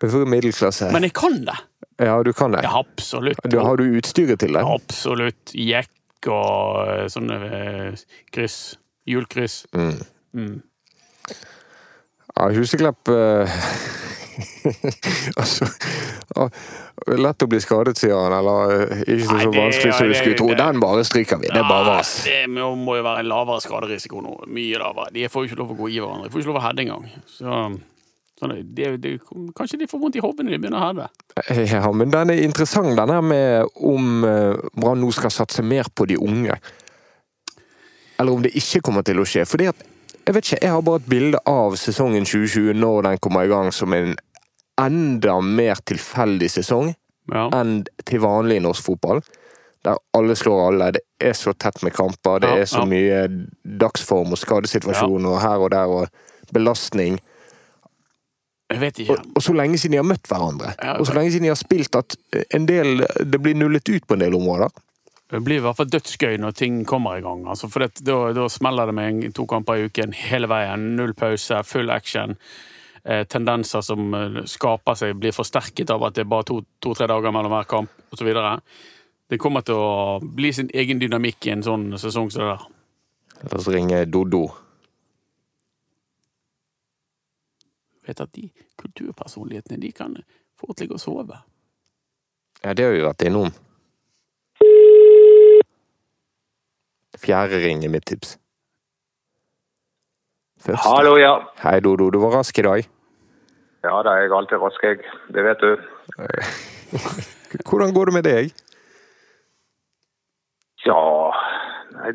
[0.03, 0.89] Middelklasse.
[0.91, 1.55] Men jeg kan det!
[2.01, 2.63] Ja, du kan det.
[2.65, 3.39] Ja, absolutt.
[3.47, 4.63] Du, har du utstyret til det?
[4.65, 5.53] Absolutt.
[5.55, 8.75] Jekk og eh, sånne eh, kryss.
[9.07, 9.63] Hjulkryss.
[9.75, 10.01] Mm.
[10.33, 10.57] Mm.
[12.33, 13.57] Ja, Huseklepp eh,
[15.39, 15.67] Altså
[17.19, 18.33] Lett å bli skadet, sier han.
[18.37, 20.49] Eller eh, ikke så, Nei, så vanskelig som du skulle tro.
[20.57, 21.49] Den bare stryker vi.
[21.51, 22.11] Det er bare vas.
[22.27, 24.35] Det må, jo være en lavere skaderisiko nå.
[24.53, 25.11] Mye lavere.
[25.15, 26.29] De får jo ikke lov å gå i hverandre.
[26.29, 27.09] De får ikke lov å heade engang.
[27.33, 27.57] Så
[28.63, 29.17] det, det,
[29.55, 31.09] kanskje de får vondt i hodet når de begynner å heade.
[31.71, 35.89] Ja, men den er interessant, den her med om eh, Brann nå skal satse mer
[35.95, 36.57] på de unge.
[38.19, 39.45] Eller om det ikke kommer til å skje.
[39.49, 39.85] Fordi at,
[40.27, 43.51] jeg vet ikke, jeg har bare et bilde av sesongen 2020 når den kommer i
[43.51, 44.15] gang, som en
[44.81, 46.93] enda mer tilfeldig sesong
[47.31, 47.49] Ja.
[47.55, 49.21] enn til vanlig i norsk fotball.
[49.83, 50.91] Der alle slår alle.
[50.95, 52.39] Det er så tett med kamper.
[52.39, 52.85] Det Ja, er så ja.
[52.85, 53.47] mye
[53.79, 56.07] dagsform og skadesituasjon og her og der og
[56.53, 57.19] belastning.
[58.71, 59.17] Jeg vet ikke.
[59.19, 60.73] Og, og så lenge siden de har møtt hverandre.
[60.99, 62.15] Og så lenge siden de har spilt at
[62.55, 64.69] en del Det blir nullet ut på en del områder.
[65.33, 67.47] Det blir i hvert fall dødsgøy når ting kommer i gang.
[67.49, 70.91] Altså, for det, da, da smeller det med en, to kamper i uken hele veien.
[70.99, 72.35] Null pause, full action.
[73.03, 77.07] Eh, tendenser som eh, skaper seg, blir forsterket av at det er bare to- to-tre
[77.09, 78.29] dager mellom hver kamp osv.
[79.33, 82.69] Det kommer til å bli sin egen dynamikk i en sånn sesong som det der.
[83.49, 84.43] La oss ringe Doddo.
[88.05, 90.15] Vet at de kulturpersonlighetene de kan
[90.59, 91.41] fort ligge og sove.
[92.63, 93.49] Ja, det har vi vært innom.
[97.17, 98.37] Fjerde ring er mitt tips.
[100.63, 100.87] Første.
[100.87, 101.35] Hallo, ja.
[101.63, 102.09] Hei, Dodo.
[102.09, 102.85] Du var rask i dag.
[103.83, 105.01] Ja, da er jeg alltid rask, jeg.
[105.35, 105.71] Det vet du.
[107.69, 108.53] Hvordan går det med deg?
[110.85, 111.31] Ja,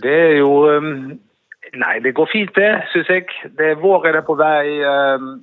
[0.02, 1.18] det er jo um,
[1.76, 3.26] Nei, det går fint, det, syns jeg.
[3.58, 4.80] Det er Våren er på vei.
[4.80, 5.42] Um,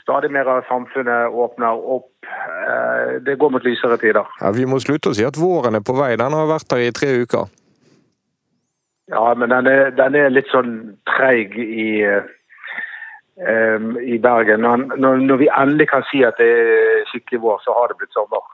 [0.00, 2.08] stadig mer av samfunnet åpner opp.
[2.24, 4.24] Uh, det går mot lysere tider.
[4.40, 6.14] Ja, Vi må slutte å si at våren er på vei.
[6.16, 7.52] Den har vært der i tre uker.
[9.12, 12.24] Ja, men den er, den er litt sånn treig i, uh,
[13.36, 14.64] um, i Bergen.
[14.64, 17.98] Når, når, når vi endelig kan si at det er skikkelig vår, så har det
[18.00, 18.44] blitt sommer.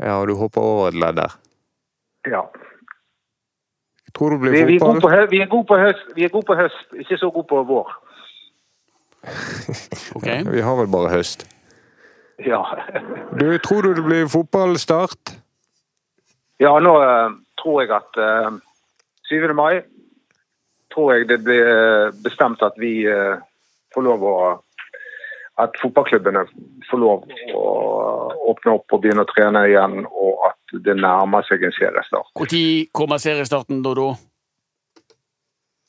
[0.00, 1.36] Ja, og du hopper over et ledd der.
[2.26, 2.42] Ja.
[4.14, 6.46] Tror du blir Vi, vi, er på, vi, er gode på høst, vi er gode
[6.46, 7.94] på høst, ikke så gode på vår.
[10.14, 10.26] Ok?
[10.50, 11.46] Vi har vel bare høst.
[12.42, 12.62] Ja.
[13.40, 15.34] Du, tror du det blir fotballstart?
[16.62, 18.58] Ja, nå uh, tror jeg at eh,
[19.28, 19.54] 7.
[19.54, 19.82] mai
[20.94, 23.40] tror jeg det blir eh, bestemt at vi eh,
[23.94, 24.36] får lov å
[25.54, 26.40] At fotballklubbene
[26.90, 27.64] får lov å
[28.50, 32.32] åpne opp og begynne å trene igjen, og at det nærmer seg en seriestart.
[32.34, 34.08] Når kommer seriestarten, Dodo?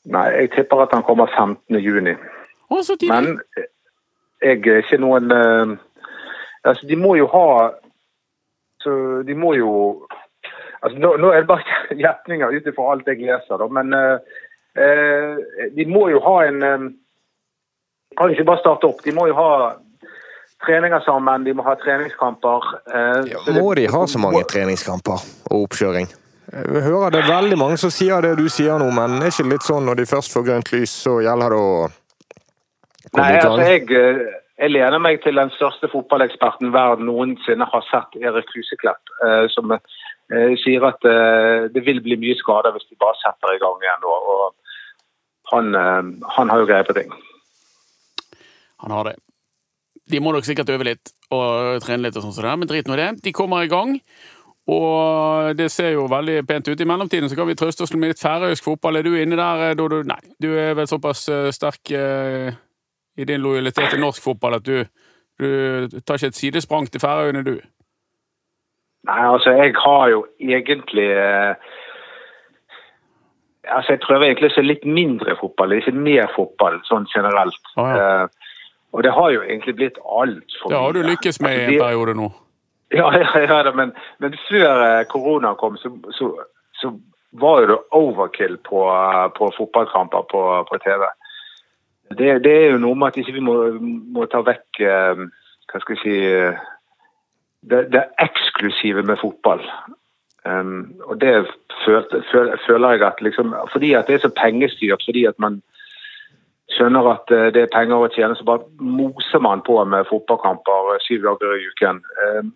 [0.06, 1.80] Nei, jeg tipper at den kommer 15.
[1.82, 2.14] juni.
[2.70, 3.16] Å, så tidlig!
[3.16, 3.66] Men
[4.44, 5.74] jeg er ikke noen eh,
[6.66, 7.46] Altså, de må jo ha
[8.82, 8.92] Så
[9.26, 9.70] de må jo
[10.86, 14.36] altså, nå, nå er det bare gjetninger ut ifra alt jeg leser, da, men eh,
[14.78, 16.86] eh, de må jo ha en eh,
[18.16, 19.02] Kan ikke bare starte opp.
[19.04, 19.74] De må jo ha
[20.64, 22.62] treninger sammen, de må ha treningskamper.
[22.88, 25.20] eh, må det- de ha så mange treningskamper
[25.50, 26.06] og oppkjøring?
[26.52, 29.50] Jeg hører det er veldig mange som sier det du sier nå, men er ikke
[29.50, 31.70] litt sånn når de først får grønt lys, så gjelder det å
[33.10, 34.20] komme Nei, altså jeg, eh,
[34.62, 39.72] jeg lener meg til den største fotballeksperten verden noensinne har sett, Erik Huseklepp, eh, som
[39.72, 39.78] eh,
[40.62, 44.06] sier at eh, det vil bli mye skader hvis de bare setter i gang igjen.
[44.10, 47.12] Og, og han, eh, han har jo greie på ting.
[48.82, 49.16] Han har det.
[50.10, 53.00] De må nok sikkert øve litt og trene litt, og er, men drit nå i
[53.00, 53.08] det.
[53.24, 53.96] De kommer i gang,
[54.70, 56.80] og det ser jo veldig pent ut.
[56.80, 58.96] I mellomtiden så kan vi trøste oss med litt færøysk fotball.
[58.96, 60.02] Er du inne der, eh, Dodo?
[60.06, 62.54] Nei, du er vel såpass eh, sterk eh,
[63.16, 64.84] i din lojalitet til norsk fotball at du,
[65.40, 67.58] du tar ikke et sidesprang til Færøyene, du?
[69.06, 71.54] Nei, altså jeg har jo egentlig eh,
[73.66, 77.72] Altså jeg prøver egentlig å se litt mindre fotball, ikke mer fotball sånn generelt.
[77.74, 78.04] Ah, ja.
[78.04, 78.52] Eh,
[78.94, 82.14] og det har jo egentlig blitt altfor Det har du lykkes med i en periode
[82.14, 82.28] nå.
[82.94, 83.90] Ja, ja, ja da, men,
[84.22, 86.30] men før eh, korona kom, så, så,
[86.78, 86.92] så
[87.42, 88.84] var jo det overkill på,
[89.34, 91.02] på fotballkamper på, på TV.
[92.14, 93.58] Det, det er jo noe med at ikke vi må,
[94.14, 96.16] må ta vekk Hva skal jeg si
[97.70, 99.62] det, det eksklusive med fotball.
[100.46, 101.46] Um, og det
[101.84, 105.62] føler, føler jeg at liksom Fordi at det er så pengestyrt, fordi at man
[106.70, 110.94] skjønner at eh, det er penger å tjene, så bare moser man på med fotballkamper
[110.94, 112.00] eh, syv dager i uken.
[112.26, 112.52] Um,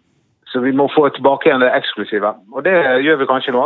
[0.51, 2.33] så vi må få tilbake igjen det eksklusive.
[2.53, 2.75] Og det
[3.07, 3.63] gjør vi kanskje nå.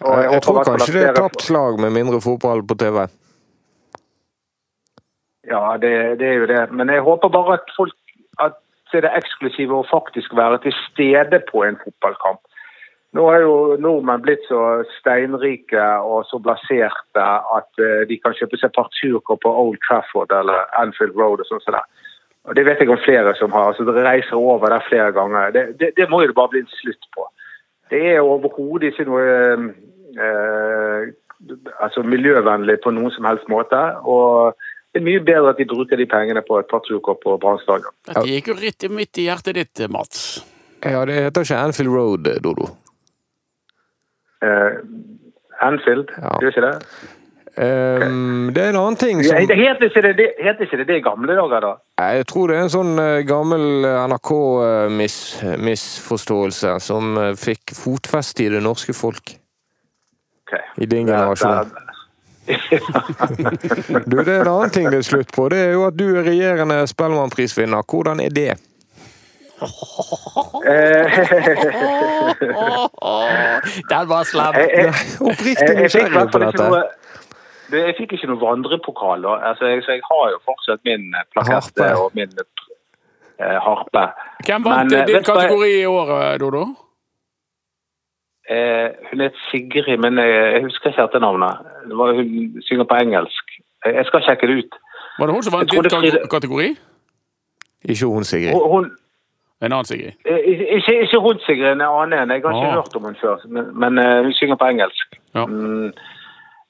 [0.00, 3.04] Og Jeg, jeg tror kanskje det er tapt slag med mindre fotball på TV.
[5.50, 6.64] Ja, det, det er jo det.
[6.74, 7.94] Men jeg håper bare at folk
[8.42, 8.58] at
[8.92, 12.40] det er det eksklusive å faktisk være til stede på en fotballkamp.
[13.16, 17.24] Nå er jo nordmenn blitt så steinrike og så blaserte
[17.56, 21.62] at eh, de kan kjøpe seg parturkår på Old Trafford eller Anfield Road og sånn
[21.64, 21.82] som det.
[22.48, 23.72] Og det vet jeg om flere som har.
[23.72, 25.50] altså de reiser over der flere ganger.
[25.50, 27.26] Det, det, det må jo det bare bli en slutt på.
[27.90, 29.66] Det er overhodet ikke noe eh,
[30.22, 31.10] eh,
[31.80, 33.80] altså miljøvennlig på noen som helst måte.
[34.06, 34.54] Og
[34.90, 37.60] det er mye bedre at de bruker de pengene på et par turer på Brann
[37.62, 37.92] stadion.
[38.08, 40.18] Dette gikk jo rett midt i hjertet ditt, Mats.
[40.82, 42.66] Ja, det heter ikke Anfield Road, Dodo.
[44.42, 44.72] Eh,
[45.62, 46.30] Anfield, Ja.
[46.40, 46.76] gjør ikke det?
[47.60, 49.50] Um, det er en annen ting som ja, het
[49.82, 50.28] ikke det, det,
[50.62, 51.72] ikke det det i gamle dager, da?
[51.98, 53.64] Jeg tror det er en sånn eh, gammel
[54.14, 59.34] NRK-misforståelse som eh, fikk fotfeste i det norske folk.
[60.46, 60.62] Okay.
[60.78, 61.68] I din generasjon.
[61.68, 61.89] det-
[64.10, 65.48] Du, det er en annen ting det er slutt på.
[65.52, 67.82] Det er jo at du er regjerende Spellemannprisvinner.
[67.86, 68.52] Hvordan er det?
[73.92, 74.54] Den var slem!
[75.20, 76.64] Oppriktig nysgjerrig på dette.
[77.76, 79.20] jeg fikk ikke noen vandrepokal.
[79.36, 84.04] Altså, så jeg har jo fortsatt min plakett og min eh, harpe.
[84.46, 86.64] Hvem vant eh, din kategori i år, eh, Dodo?
[88.50, 91.58] Eh, hun het Sigrid, men jeg, jeg husker ikke etternavnet.
[91.88, 93.52] Det var, hun synger på engelsk.
[93.84, 94.78] Jeg, jeg skal sjekke det ut.
[95.18, 96.68] Var det hun som vant din Fride- kategori?
[97.84, 98.52] Ikke hun, Sigrid.
[98.56, 98.90] Hun, hun,
[99.62, 100.12] En annen Sigrid.
[100.24, 100.40] eh,
[100.76, 102.30] ikke, ikke hun, Sigrid, en annen en.
[102.34, 102.80] Jeg har ikke Ah.
[102.80, 105.16] hørt om henne før, men, men uh, hun synger på engelsk.
[105.34, 105.46] Ja.
[105.46, 105.92] Mm.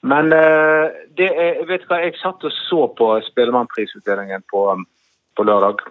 [0.03, 0.85] Men uh,
[1.17, 4.63] det er, vet du hva, jeg satt og så på Spellemannprisutdelingen på,
[5.37, 5.81] på lørdag.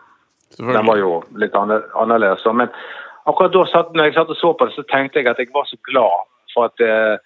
[0.59, 2.43] Den var jo litt annerledes.
[2.55, 2.69] Men
[3.29, 5.53] akkurat da satt, når jeg satt og så på det, så tenkte jeg at jeg
[5.55, 7.17] var så glad for at, eh,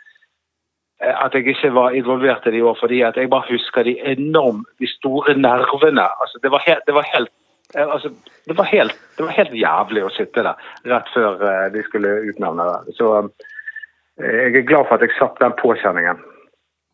[1.25, 2.77] at jeg ikke var involvert i det i år.
[2.81, 6.07] Fordi at jeg bare husker de enormt, de store nervene.
[6.21, 7.33] Altså, det var helt, det var helt
[7.77, 8.13] eh, Altså,
[8.49, 12.17] det var, helt, det var helt jævlig å sitte der rett før eh, de skulle
[12.31, 12.97] utnevne det.
[12.99, 16.21] Så eh, jeg er glad for at jeg satt den påkjenningen.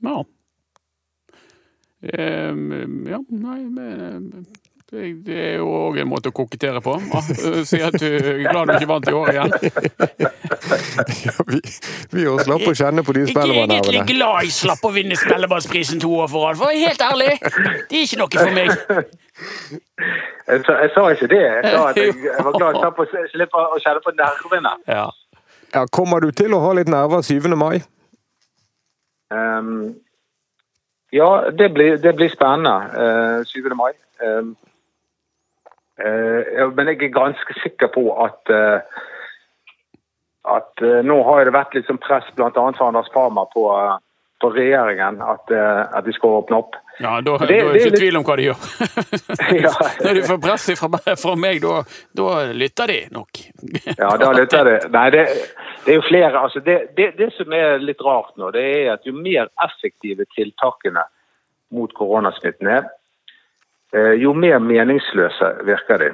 [0.06, 0.22] Ja.
[2.00, 4.46] Um, ja, nei men,
[4.90, 6.96] det, det er jo òg en måte å kokettere på.
[7.68, 9.54] Si at du er glad du ikke vant i år igjen.
[11.20, 14.02] Ja, vi, òg har slapp å kjenne på de spellemannnervene.
[14.08, 17.30] glad jeg slapp å vinne Spellemannsprisen to år for rad, for helt ærlig,
[17.90, 18.70] det er ikke noe for meg.
[20.50, 21.40] Jeg sa, jeg sa ikke det.
[21.46, 24.74] Jeg sa at jeg, jeg var glad jeg slapp å slippe å kjenne på nervene.
[24.90, 25.08] Ja.
[25.74, 27.46] Ja, kommer du til å ha litt nerver 7.
[27.58, 27.80] mai?
[29.30, 29.94] Um,
[31.14, 32.74] ja, det blir, det blir spennende.
[32.90, 33.70] Uh, 7.
[33.78, 33.92] mai.
[34.26, 34.56] Um,
[36.00, 39.00] men jeg er ganske sikker på at uh,
[40.50, 42.50] at uh, nå har det vært litt sånn press bl.a.
[42.54, 43.66] fra Anders Parma på,
[44.40, 46.78] på regjeringen at, at de skal åpne opp.
[47.00, 48.64] Ja, da, da er det det ikke litt- tvil om hva de gjør.
[49.64, 49.72] Ja.
[50.04, 50.88] Når de får press fra,
[51.22, 51.80] fra meg, da,
[52.16, 53.40] da lytter de nok.
[53.96, 54.76] Ja, da lytter det.
[54.96, 55.24] Nei, det,
[55.86, 56.32] det er jo flere.
[56.40, 60.28] Altså det, det, det som er litt rart nå, det er at jo mer effektive
[60.36, 61.06] tiltakene
[61.74, 62.99] mot koronasmitten er, eh,
[64.22, 66.10] jo mer meningsløse virker de.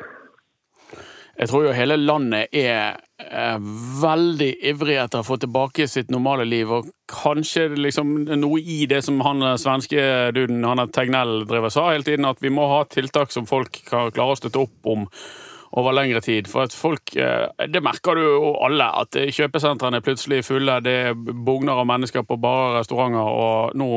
[1.37, 3.57] Jeg tror jo hele landet er eh,
[4.01, 9.03] veldig ivrig etter å få tilbake sitt normale liv, og kanskje liksom noe i det
[9.05, 12.65] som han eh, svenske duden, han er Tegnell, driver sa hele tiden, at vi må
[12.73, 15.05] ha tiltak som folk kan klare å støtte opp om
[15.77, 16.49] over lengre tid.
[16.49, 20.81] For at folk, eh, Det merker du jo alle, at eh, kjøpesentrene er plutselig fulle,
[20.81, 23.91] det bugner av mennesker på barer og restauranter, og nå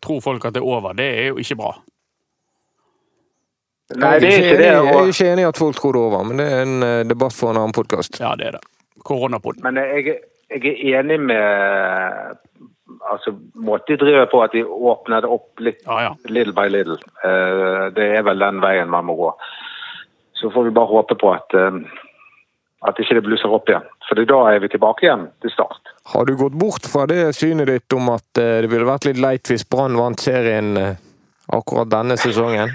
[0.00, 0.96] tror folk at det er over.
[0.96, 1.74] Det er jo ikke bra.
[3.98, 4.66] Nei, det er ikke det.
[4.70, 6.82] jeg er ikke enig i at folk tror det er over, men det er en
[6.86, 8.20] eh, debatt for en annen podkast.
[8.22, 8.60] Ja, det er det.
[9.64, 10.18] Men jeg,
[10.52, 12.36] jeg er enig med
[13.10, 16.12] altså, måten de driver på, at de åpner det opp litt Ja, ja.
[16.28, 16.98] little by little.
[17.24, 19.32] Eh, Det er vel den veien man må gå.
[20.38, 21.80] Så får vi bare håpe på at, eh,
[22.88, 23.88] at ikke det blusser opp igjen.
[24.08, 25.80] For da er vi tilbake igjen til start.
[26.14, 29.50] Har du gått bort fra det synet ditt om at det ville vært litt leit
[29.50, 30.76] hvis Brann vant serien
[31.50, 32.70] akkurat denne sesongen?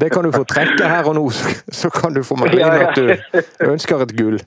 [0.00, 2.96] Det kan du få trekke her og nå, så- kan du få meg inn at
[2.96, 4.38] du ønsker et gull.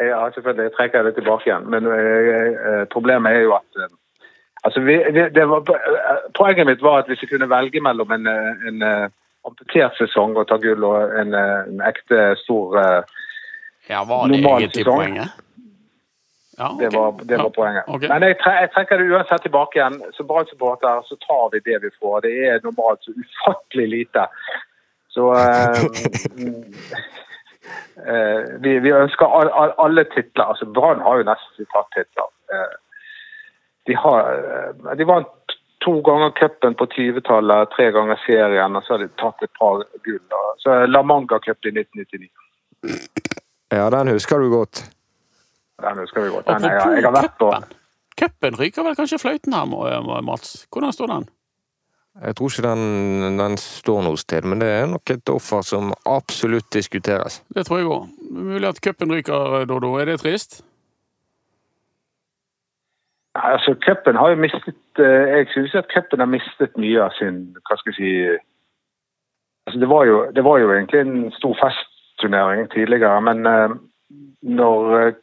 [0.00, 0.62] Ja, selvfølgelig.
[0.68, 1.70] Jeg trekker det tilbake igjen.
[1.72, 2.32] Men eh,
[2.70, 3.88] eh, problemet er jo at eh,
[4.64, 4.96] altså vi,
[5.34, 5.62] det var,
[6.36, 8.26] Poenget mitt var at hvis jeg kunne velge mellom en,
[8.68, 8.82] en
[9.46, 13.02] amputert sesong og ta gull og en, en ekte stor eh,
[13.88, 15.00] Ja, var det Normal egentlig sesong.
[15.00, 15.28] poenget?
[16.58, 17.84] Ja, Det var, det var Ja, poenget.
[17.88, 18.08] Okay.
[18.08, 19.98] Men jeg, tre, jeg trekker det uansett tilbake igjen.
[20.16, 22.20] Som Brann-supporter så tar vi det vi får.
[22.24, 24.26] Det er normalt så ufattelig lite.
[25.12, 25.84] Så eh,
[26.36, 26.64] mm,
[28.08, 30.44] eh, vi, vi ønsker all, all, alle titler.
[30.44, 32.32] Altså Brann har jo nesten tatt titler.
[32.52, 32.74] Uh,
[33.86, 34.32] de, har,
[34.96, 39.44] de vant to ganger cupen på 20-tallet, tre ganger serien, og så har de tatt
[39.44, 40.36] et par gull.
[40.64, 42.28] Så La Manga Cup i 1999.
[43.74, 44.86] Ja, den husker du godt.
[45.82, 46.46] Den husker vi godt.
[46.46, 47.50] Den, jeg, jeg har vært på
[48.16, 48.56] cupen.
[48.60, 49.66] Ryker vel kanskje fløyten her,
[50.24, 50.66] Mats?
[50.72, 51.26] Hvordan står den?
[52.24, 55.92] Jeg tror ikke den, den står noe sted, men det er nok et offer som
[56.08, 57.42] absolutt diskuteres.
[57.52, 58.06] Det tror jeg òg.
[58.30, 59.92] Mulig at cupen ryker, Dodo.
[60.00, 60.62] Er det trist?
[63.36, 67.12] Nei, altså Cupen har jo mistet eh, Jeg synes at cupen har mistet mye av
[67.18, 68.12] sin Hva skal jeg si
[69.66, 73.74] altså det, var jo, det var jo egentlig en stor festturnering tidligere, men eh,
[74.56, 75.16] når, eh,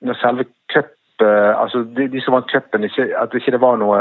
[0.00, 3.98] når selve cup eh, altså de, de som vant cupen, ikke, det ikke var noe,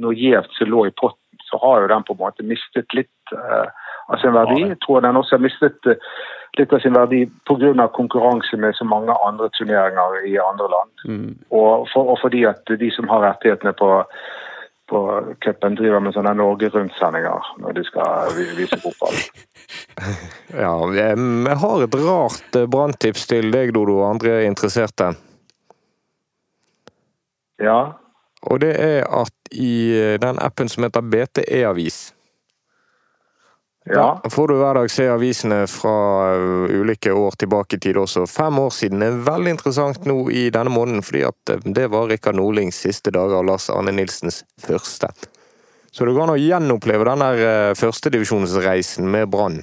[0.00, 3.34] noe gjevt som lå i potten, så har jo den på en måte mistet litt
[3.36, 3.66] uh,
[4.08, 4.62] av sin verdi.
[4.70, 6.14] Jeg tror den også har mistet uh,
[6.58, 7.88] litt av sin verdi pga.
[7.92, 11.36] konkurranse med så mange andre turneringer i andre land.
[11.50, 13.90] Og, for, og fordi at de som har rettighetene på,
[14.90, 15.02] på
[15.44, 19.20] cupen, driver med sånne Norge Rundt-sendinger når de skal vise fotball.
[20.54, 25.12] Ja, vi jeg har et rart branntips til deg, Dodo, og andre interesserte.
[27.64, 27.96] Ja,
[28.44, 32.12] Og det er at i eh, den appen som heter BTE-avis
[33.84, 34.20] ja.
[34.22, 35.96] Da får du hver dag se avisene fra
[36.32, 38.22] uh, ulike år tilbake i tid også.
[38.26, 42.08] Fem år siden er veldig interessant nå i denne måneden, fordi at uh, det var
[42.08, 45.12] Rikard Nordlings siste dager og Lars Arne Nilsens første.
[45.92, 49.60] Så det går an å gjenoppleve den der førstedivisjonsreisen med Brann.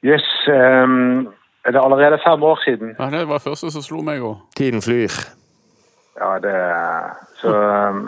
[0.00, 1.28] Yes, Um,
[1.64, 2.94] er det allerede fem år siden?
[2.98, 4.38] Nei, Det var første som slo meg òg.
[4.56, 5.12] Tiden flyr.
[6.18, 6.54] Ja, det
[7.40, 7.50] Så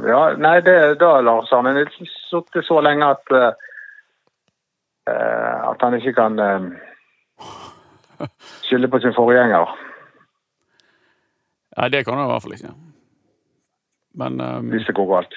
[0.06, 3.52] Ja, nei, det, da Lars Arne Nilsen sittet så lenge at eh,
[5.70, 8.26] at han ikke kan uh,
[8.62, 9.70] skylde på sin forgjenger,
[11.78, 12.72] Nei, det kan han i hvert fall ikke.
[14.20, 15.36] Men um, hvis det går galt.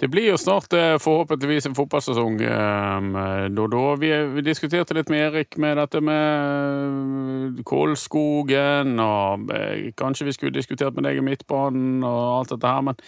[0.00, 3.14] Det blir jo snart eh, forhåpentligvis en fotballsesong, um,
[3.56, 3.94] Dodo.
[4.00, 4.10] Vi,
[4.44, 11.08] diskuterte litt med Erik med dette med Kålskogen, og eh, kanskje vi skulle diskutert med
[11.08, 13.00] deg i midtbanen og alt dette her, men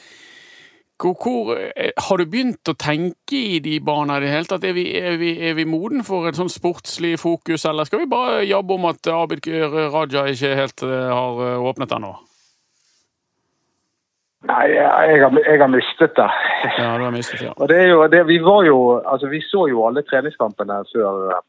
[0.99, 4.65] hvor, hvor, eh, har du begynt å tenke i de baner i det hele tatt?
[4.67, 8.11] Er vi, er, vi, er vi moden for et sånn sportslig fokus, eller skal vi
[8.11, 12.17] bare jabbe om at Abid Raja ikke helt eh, har eh, åpnet ennå?
[14.49, 16.29] Nei, jeg, har, jeg har mistet det.
[16.79, 17.53] Ja, du har mistet, ja.
[17.69, 21.43] Det jo, det, vi var jo, altså vi så jo alle treningskampene før eh,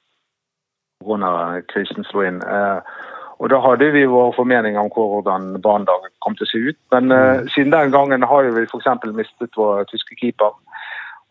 [1.06, 2.42] koronakrisen slo inn.
[2.44, 2.98] Eh,
[3.40, 6.80] og da hadde vi våre formeninger om hvordan banedagen kom til å se ut.
[6.92, 8.90] Men uh, siden den gangen har vi f.eks.
[9.16, 10.52] mistet vår tyske keeper.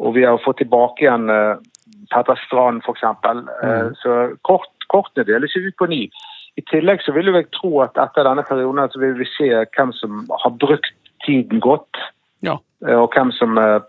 [0.00, 1.60] Og vi har fått tilbake igjen uh,
[2.08, 3.04] Petter Strand f.eks.
[3.04, 4.16] Uh, så
[4.48, 6.06] kort, kortene deles ut på ny.
[6.56, 9.92] I tillegg så vil jeg tro at etter denne perioden så vil vi se hvem
[10.00, 10.96] som har brukt
[11.28, 12.00] tiden gått.
[12.44, 12.56] Ja.
[12.86, 13.80] Eh, Og hvem som eh,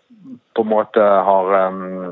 [0.56, 2.12] på en måte har eh,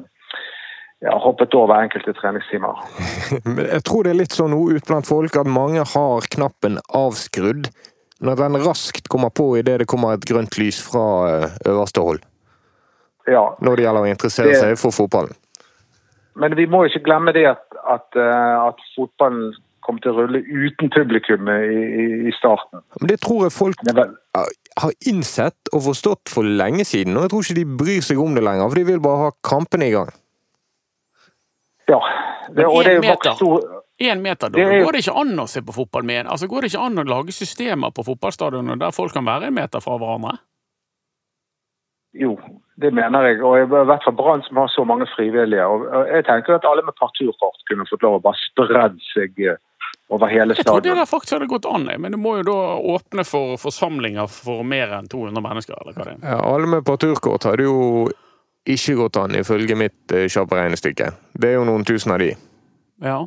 [1.05, 2.79] ja, hoppet over enkelte treningstimer.
[3.75, 7.69] Jeg tror det er litt sånn nå ute blant folk at mange har knappen avskrudd
[8.25, 11.03] når den raskt kommer på idet det kommer et grønt lys fra
[11.69, 12.23] øverste hold.
[13.29, 15.35] Ja, Når det gjelder å interessere Det- seg for fotballen.
[16.37, 19.53] Men vi må ikke glemme det at, at, at fotballen
[19.85, 22.81] kommer til å rulle uten publikum i, i, starten.
[22.99, 23.79] Men det tror jeg folk
[24.81, 28.37] har innsett og forstått for lenge siden, og jeg tror ikke de bryr seg om
[28.37, 30.13] det lenger, for de vil bare ha kampene i gang.
[31.89, 32.01] ja.
[32.47, 33.63] Det, og det er jo en bare stor
[33.97, 34.61] Én meter, da.
[34.61, 36.27] Går det ikke an å se på fotball med en?
[36.29, 39.55] Altså, Går det ikke an å lage systemer på fotballstadioner der folk kan være en
[39.57, 40.35] meter fra hverandre?
[42.13, 42.35] Jo,
[42.81, 43.41] det mener jeg.
[43.41, 45.65] Og i hvert fall Brann som har så mange frivillige.
[45.65, 49.41] Og og jeg tenker at alle med parturkort kunne fått lov å bare spredd seg
[49.41, 49.57] eh,
[50.09, 52.57] over hele Jeg trodde det der faktisk hadde gått an, men det må jo da
[52.95, 56.21] åpne for forsamlinger for mer enn 200 mennesker, eller hva det er.
[56.31, 58.07] Ja, alle med parturkort hadde jo
[58.67, 61.11] ikke gått an, ifølge mitt eh, kjappe regnestykke.
[61.35, 62.33] Det er jo noen tusen av de.
[63.03, 63.17] Ja.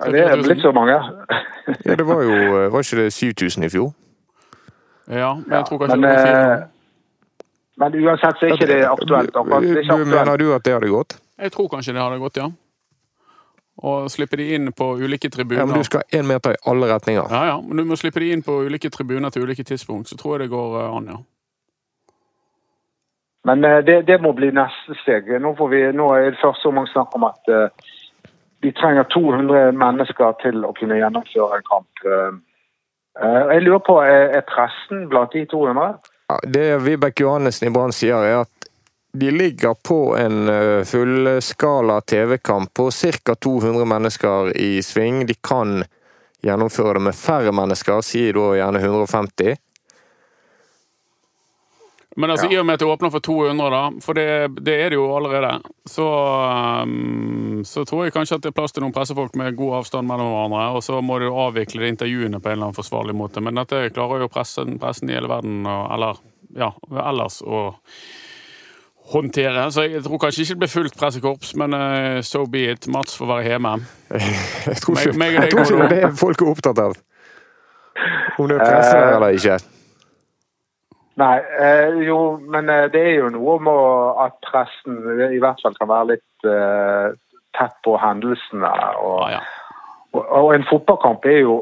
[0.00, 0.96] Ja, det er blitt så mange.
[1.86, 3.92] Ja, det var jo eh, Var ikke det 7000 i fjor?
[5.06, 6.56] ja, men jeg tror kanskje men, det var fire.
[6.56, 7.44] eh,
[7.78, 9.30] men uansett så er ikke det aktuelt.
[9.36, 9.62] akkurat.
[9.62, 10.10] Det er ikke aktuelt.
[10.16, 11.14] mener du at det hadde gått?
[11.38, 12.48] Jeg tror kanskje det hadde gått, ja.
[13.78, 15.62] Og slippe de inn på ulike tribuner.
[15.62, 17.24] Ja, men du skal én meter i alle retninger.
[17.30, 20.16] Ja, ja, men du må slippe de inn på ulike tribuner til ulike tidspunkt, så
[20.20, 21.20] tror jeg det går eh, an, ja.
[23.48, 25.32] Men eh, det, det må bli neste steg.
[25.40, 27.90] Nå, får vi, nå er det første omgang snakk om at uh,
[28.62, 32.04] vi trenger 200 mennesker til å kunne gjennomføre en kamp.
[32.06, 32.34] Eh,
[33.18, 35.96] eh, jeg lurer på, er, er pressen blant de 200?
[36.30, 38.61] Ja, det Vibeke Johannessen i Brann sier, er at
[39.12, 43.34] de ligger på en eh, fullskala TV-kamp på ca.
[43.34, 45.26] 200 mennesker i sving.
[45.26, 45.84] De kan
[46.42, 49.60] gjennomføre det med færre mennesker, sier da gjerne 150.
[52.16, 54.24] Men altså, i og med at det åpner for 200, da, for det,
[54.60, 55.52] det er det jo allerede,
[55.88, 56.08] så,
[56.84, 60.10] um, så tror jeg kanskje at det er plass til noen pressefolk med god avstand
[60.10, 63.40] mellom hverandre, og så må du avvikle de intervjuene på en eller annen forsvarlig måte.
[63.40, 66.20] Men dette klarer jo pressen, pressen i hele verden, eller
[66.52, 66.68] ja,
[67.00, 67.70] ellers å
[69.10, 69.70] håndtere.
[69.72, 72.88] Så jeg tror kanskje ikke det blir fullt pressekorps, men uh, so be it.
[72.88, 73.74] Mats får være hjemme.
[74.70, 76.96] Jeg tror ikke, meg meg jeg tror ikke det er det folk er opptatt av.
[78.38, 79.58] Om det er presse uh, eller ikke.
[81.22, 82.18] Nei, uh, jo,
[82.52, 85.00] men det er jo noe med at pressen
[85.32, 86.48] i hvert fall kan være litt
[87.56, 88.70] tett på hendelsene.
[89.00, 89.42] Og, ah, ja.
[90.12, 91.58] og, og en fotballkamp er jo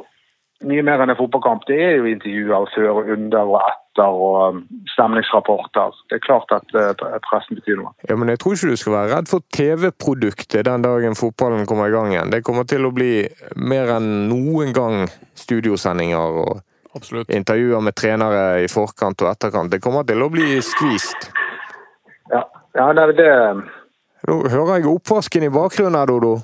[0.66, 1.64] mye mer enn en fotballkamp.
[1.68, 4.60] Det er jo intervjuer før under og etter og um,
[4.92, 5.96] stemningsrapporter.
[6.10, 7.92] Det er klart at eh, pressen betyr noe.
[8.08, 11.88] Ja, men jeg tror ikke du skal være redd for TV-produktet den dagen fotballen kommer
[11.88, 12.32] i gang igjen.
[12.32, 13.24] Det kommer til å bli
[13.56, 15.06] mer enn noen gang
[15.38, 16.60] studiosendinger og
[16.96, 17.30] Absolutt.
[17.32, 19.72] intervjuer med trenere i forkant og etterkant.
[19.72, 21.30] Det kommer til å bli skvist.
[22.32, 22.44] Ja,
[22.76, 23.30] ja det, det,
[24.28, 26.36] Nå hører jeg oppvasken i bakgrunnen her, Dodo.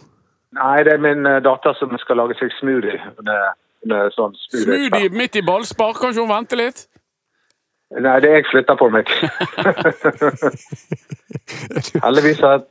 [0.57, 2.97] nei, det er min eh, datter som skal lage seg smoothie.
[3.19, 3.29] Hun
[3.95, 4.89] er sånn smoothie.
[4.89, 6.87] Smoothie midt i ballspark, kan ikke hun vente litt?
[7.95, 9.07] Nei, det er jeg flytter på meg.
[12.03, 12.65] Heldigvis har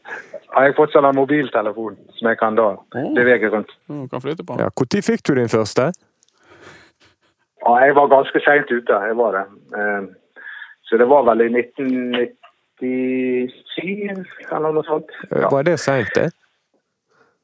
[0.56, 2.66] har jeg fått sånn en mobiltelefon som jeg kan da
[3.16, 3.72] bevege rundt.
[3.92, 4.54] Hun kan flytte på.
[4.60, 5.84] Ja, Når fikk du din første?
[7.66, 9.46] Ja, jeg var ganske seint ute, jeg var det.
[9.80, 10.04] Eh,
[10.86, 15.10] Så det var vel i 1997 eller noe sånt.
[15.32, 16.30] Ja, Var det seint, det?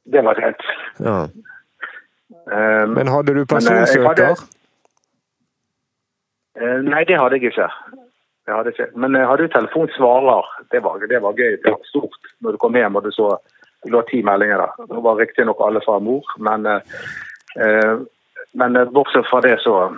[0.06, 0.62] det var seint.
[1.00, 1.28] Ja.
[2.32, 4.44] Eh, Men hadde du eh, personsøker?
[6.56, 7.70] eh, Nei, det hadde jeg ikke.
[8.52, 8.88] Hadde ikke.
[9.00, 10.48] Men jeg hadde jo telefonsvarer.
[10.72, 11.58] Det var, det var gøy.
[11.64, 13.36] Det var stort når du kom hjem og du så
[13.82, 14.88] det lå ti meldinger der.
[14.92, 17.94] Det var riktignok alle fra mor, men, eh,
[18.54, 19.96] men bortsett fra det så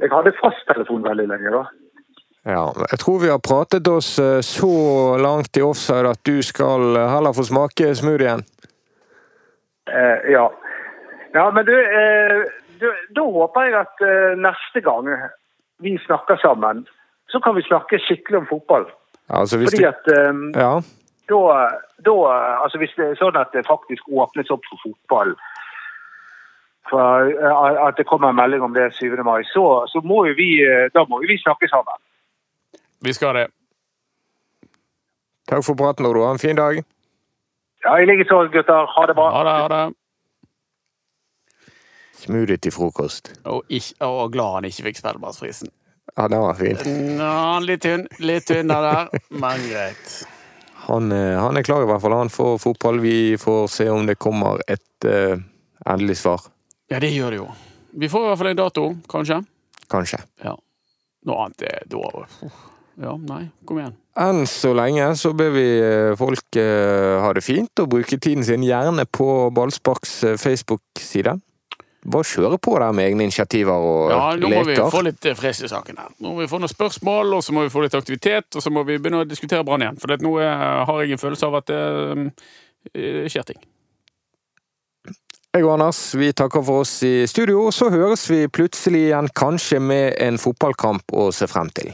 [0.00, 1.64] Jeg hadde fasttelefon veldig lenge, da.
[2.48, 4.14] Ja, jeg tror vi har pratet oss
[4.46, 4.70] så
[5.20, 8.40] langt i offside at du skal heller få smake smoothien.
[9.90, 10.46] Eh, ja.
[11.34, 12.44] Ja, men du, eh,
[12.80, 15.08] du Da håper jeg at eh, neste gang
[15.80, 16.86] vi snakker sammen,
[17.28, 18.86] så kan vi snakke skikkelig om fotball.
[19.28, 20.72] Altså, hvis Fordi at eh, Ja.
[21.30, 21.40] da,
[22.06, 22.14] da
[22.64, 25.34] altså Hvis det er sånn at det faktisk åpnes opp for fotball,
[26.90, 27.30] for
[27.88, 29.14] at det kommer en melding om det 7.
[29.22, 30.58] mai, så, så må jo vi,
[30.94, 32.00] da må jo vi snakke sammen.
[33.04, 33.46] Vi skal det.
[35.48, 36.24] Takk for praten, Lodo.
[36.26, 36.82] Ha en fin dag.
[37.84, 38.86] Ja, I like så, gutter.
[38.96, 39.30] Ha det bra.
[39.30, 39.54] Ha det.
[39.62, 39.94] ha det.
[42.20, 43.32] Smoothie til frokost.
[43.44, 45.72] Og, ikke, og glad han ikke fikk Spellemannsprisen.
[46.16, 46.78] Ja, den var fin.
[47.16, 47.32] Nå,
[47.64, 50.14] litt tynn, litt tynn der, men greit.
[50.88, 52.16] Han, eh, han er klar i hvert fall.
[52.18, 53.00] Han får fotball.
[53.04, 55.36] Vi får se om det kommer et uh,
[55.86, 56.48] endelig svar.
[56.90, 57.46] Ja, det gjør det jo.
[58.00, 59.40] Vi får i hvert fall en dato, kanskje.
[59.90, 60.18] Kanskje.
[60.44, 60.56] Ja.
[61.28, 62.24] Noe annet er da
[63.00, 63.94] Ja, nei, kom igjen.
[64.20, 68.44] Enn så lenge så ber vi eh, folk uh, ha det fint og bruke tiden
[68.44, 71.38] sin gjerne på Ballsparks Facebook-side.
[72.00, 74.20] Bare kjøre på der med egne initiativer og leker.
[74.20, 76.14] Ja, nå må vi få litt eh, fres i saken her.
[76.16, 78.72] Nå må vi få noen spørsmål, og så må vi få litt aktivitet, og så
[78.72, 80.00] må vi begynne å diskutere Brann igjen.
[80.00, 81.82] For nå eh, har jeg en følelse av at det
[82.94, 83.60] eh, skjer ting.
[85.50, 89.80] Jeg og Anders, vi takker for oss i studio, så høres vi plutselig igjen, kanskje
[89.82, 91.88] med en fotballkamp å se frem til.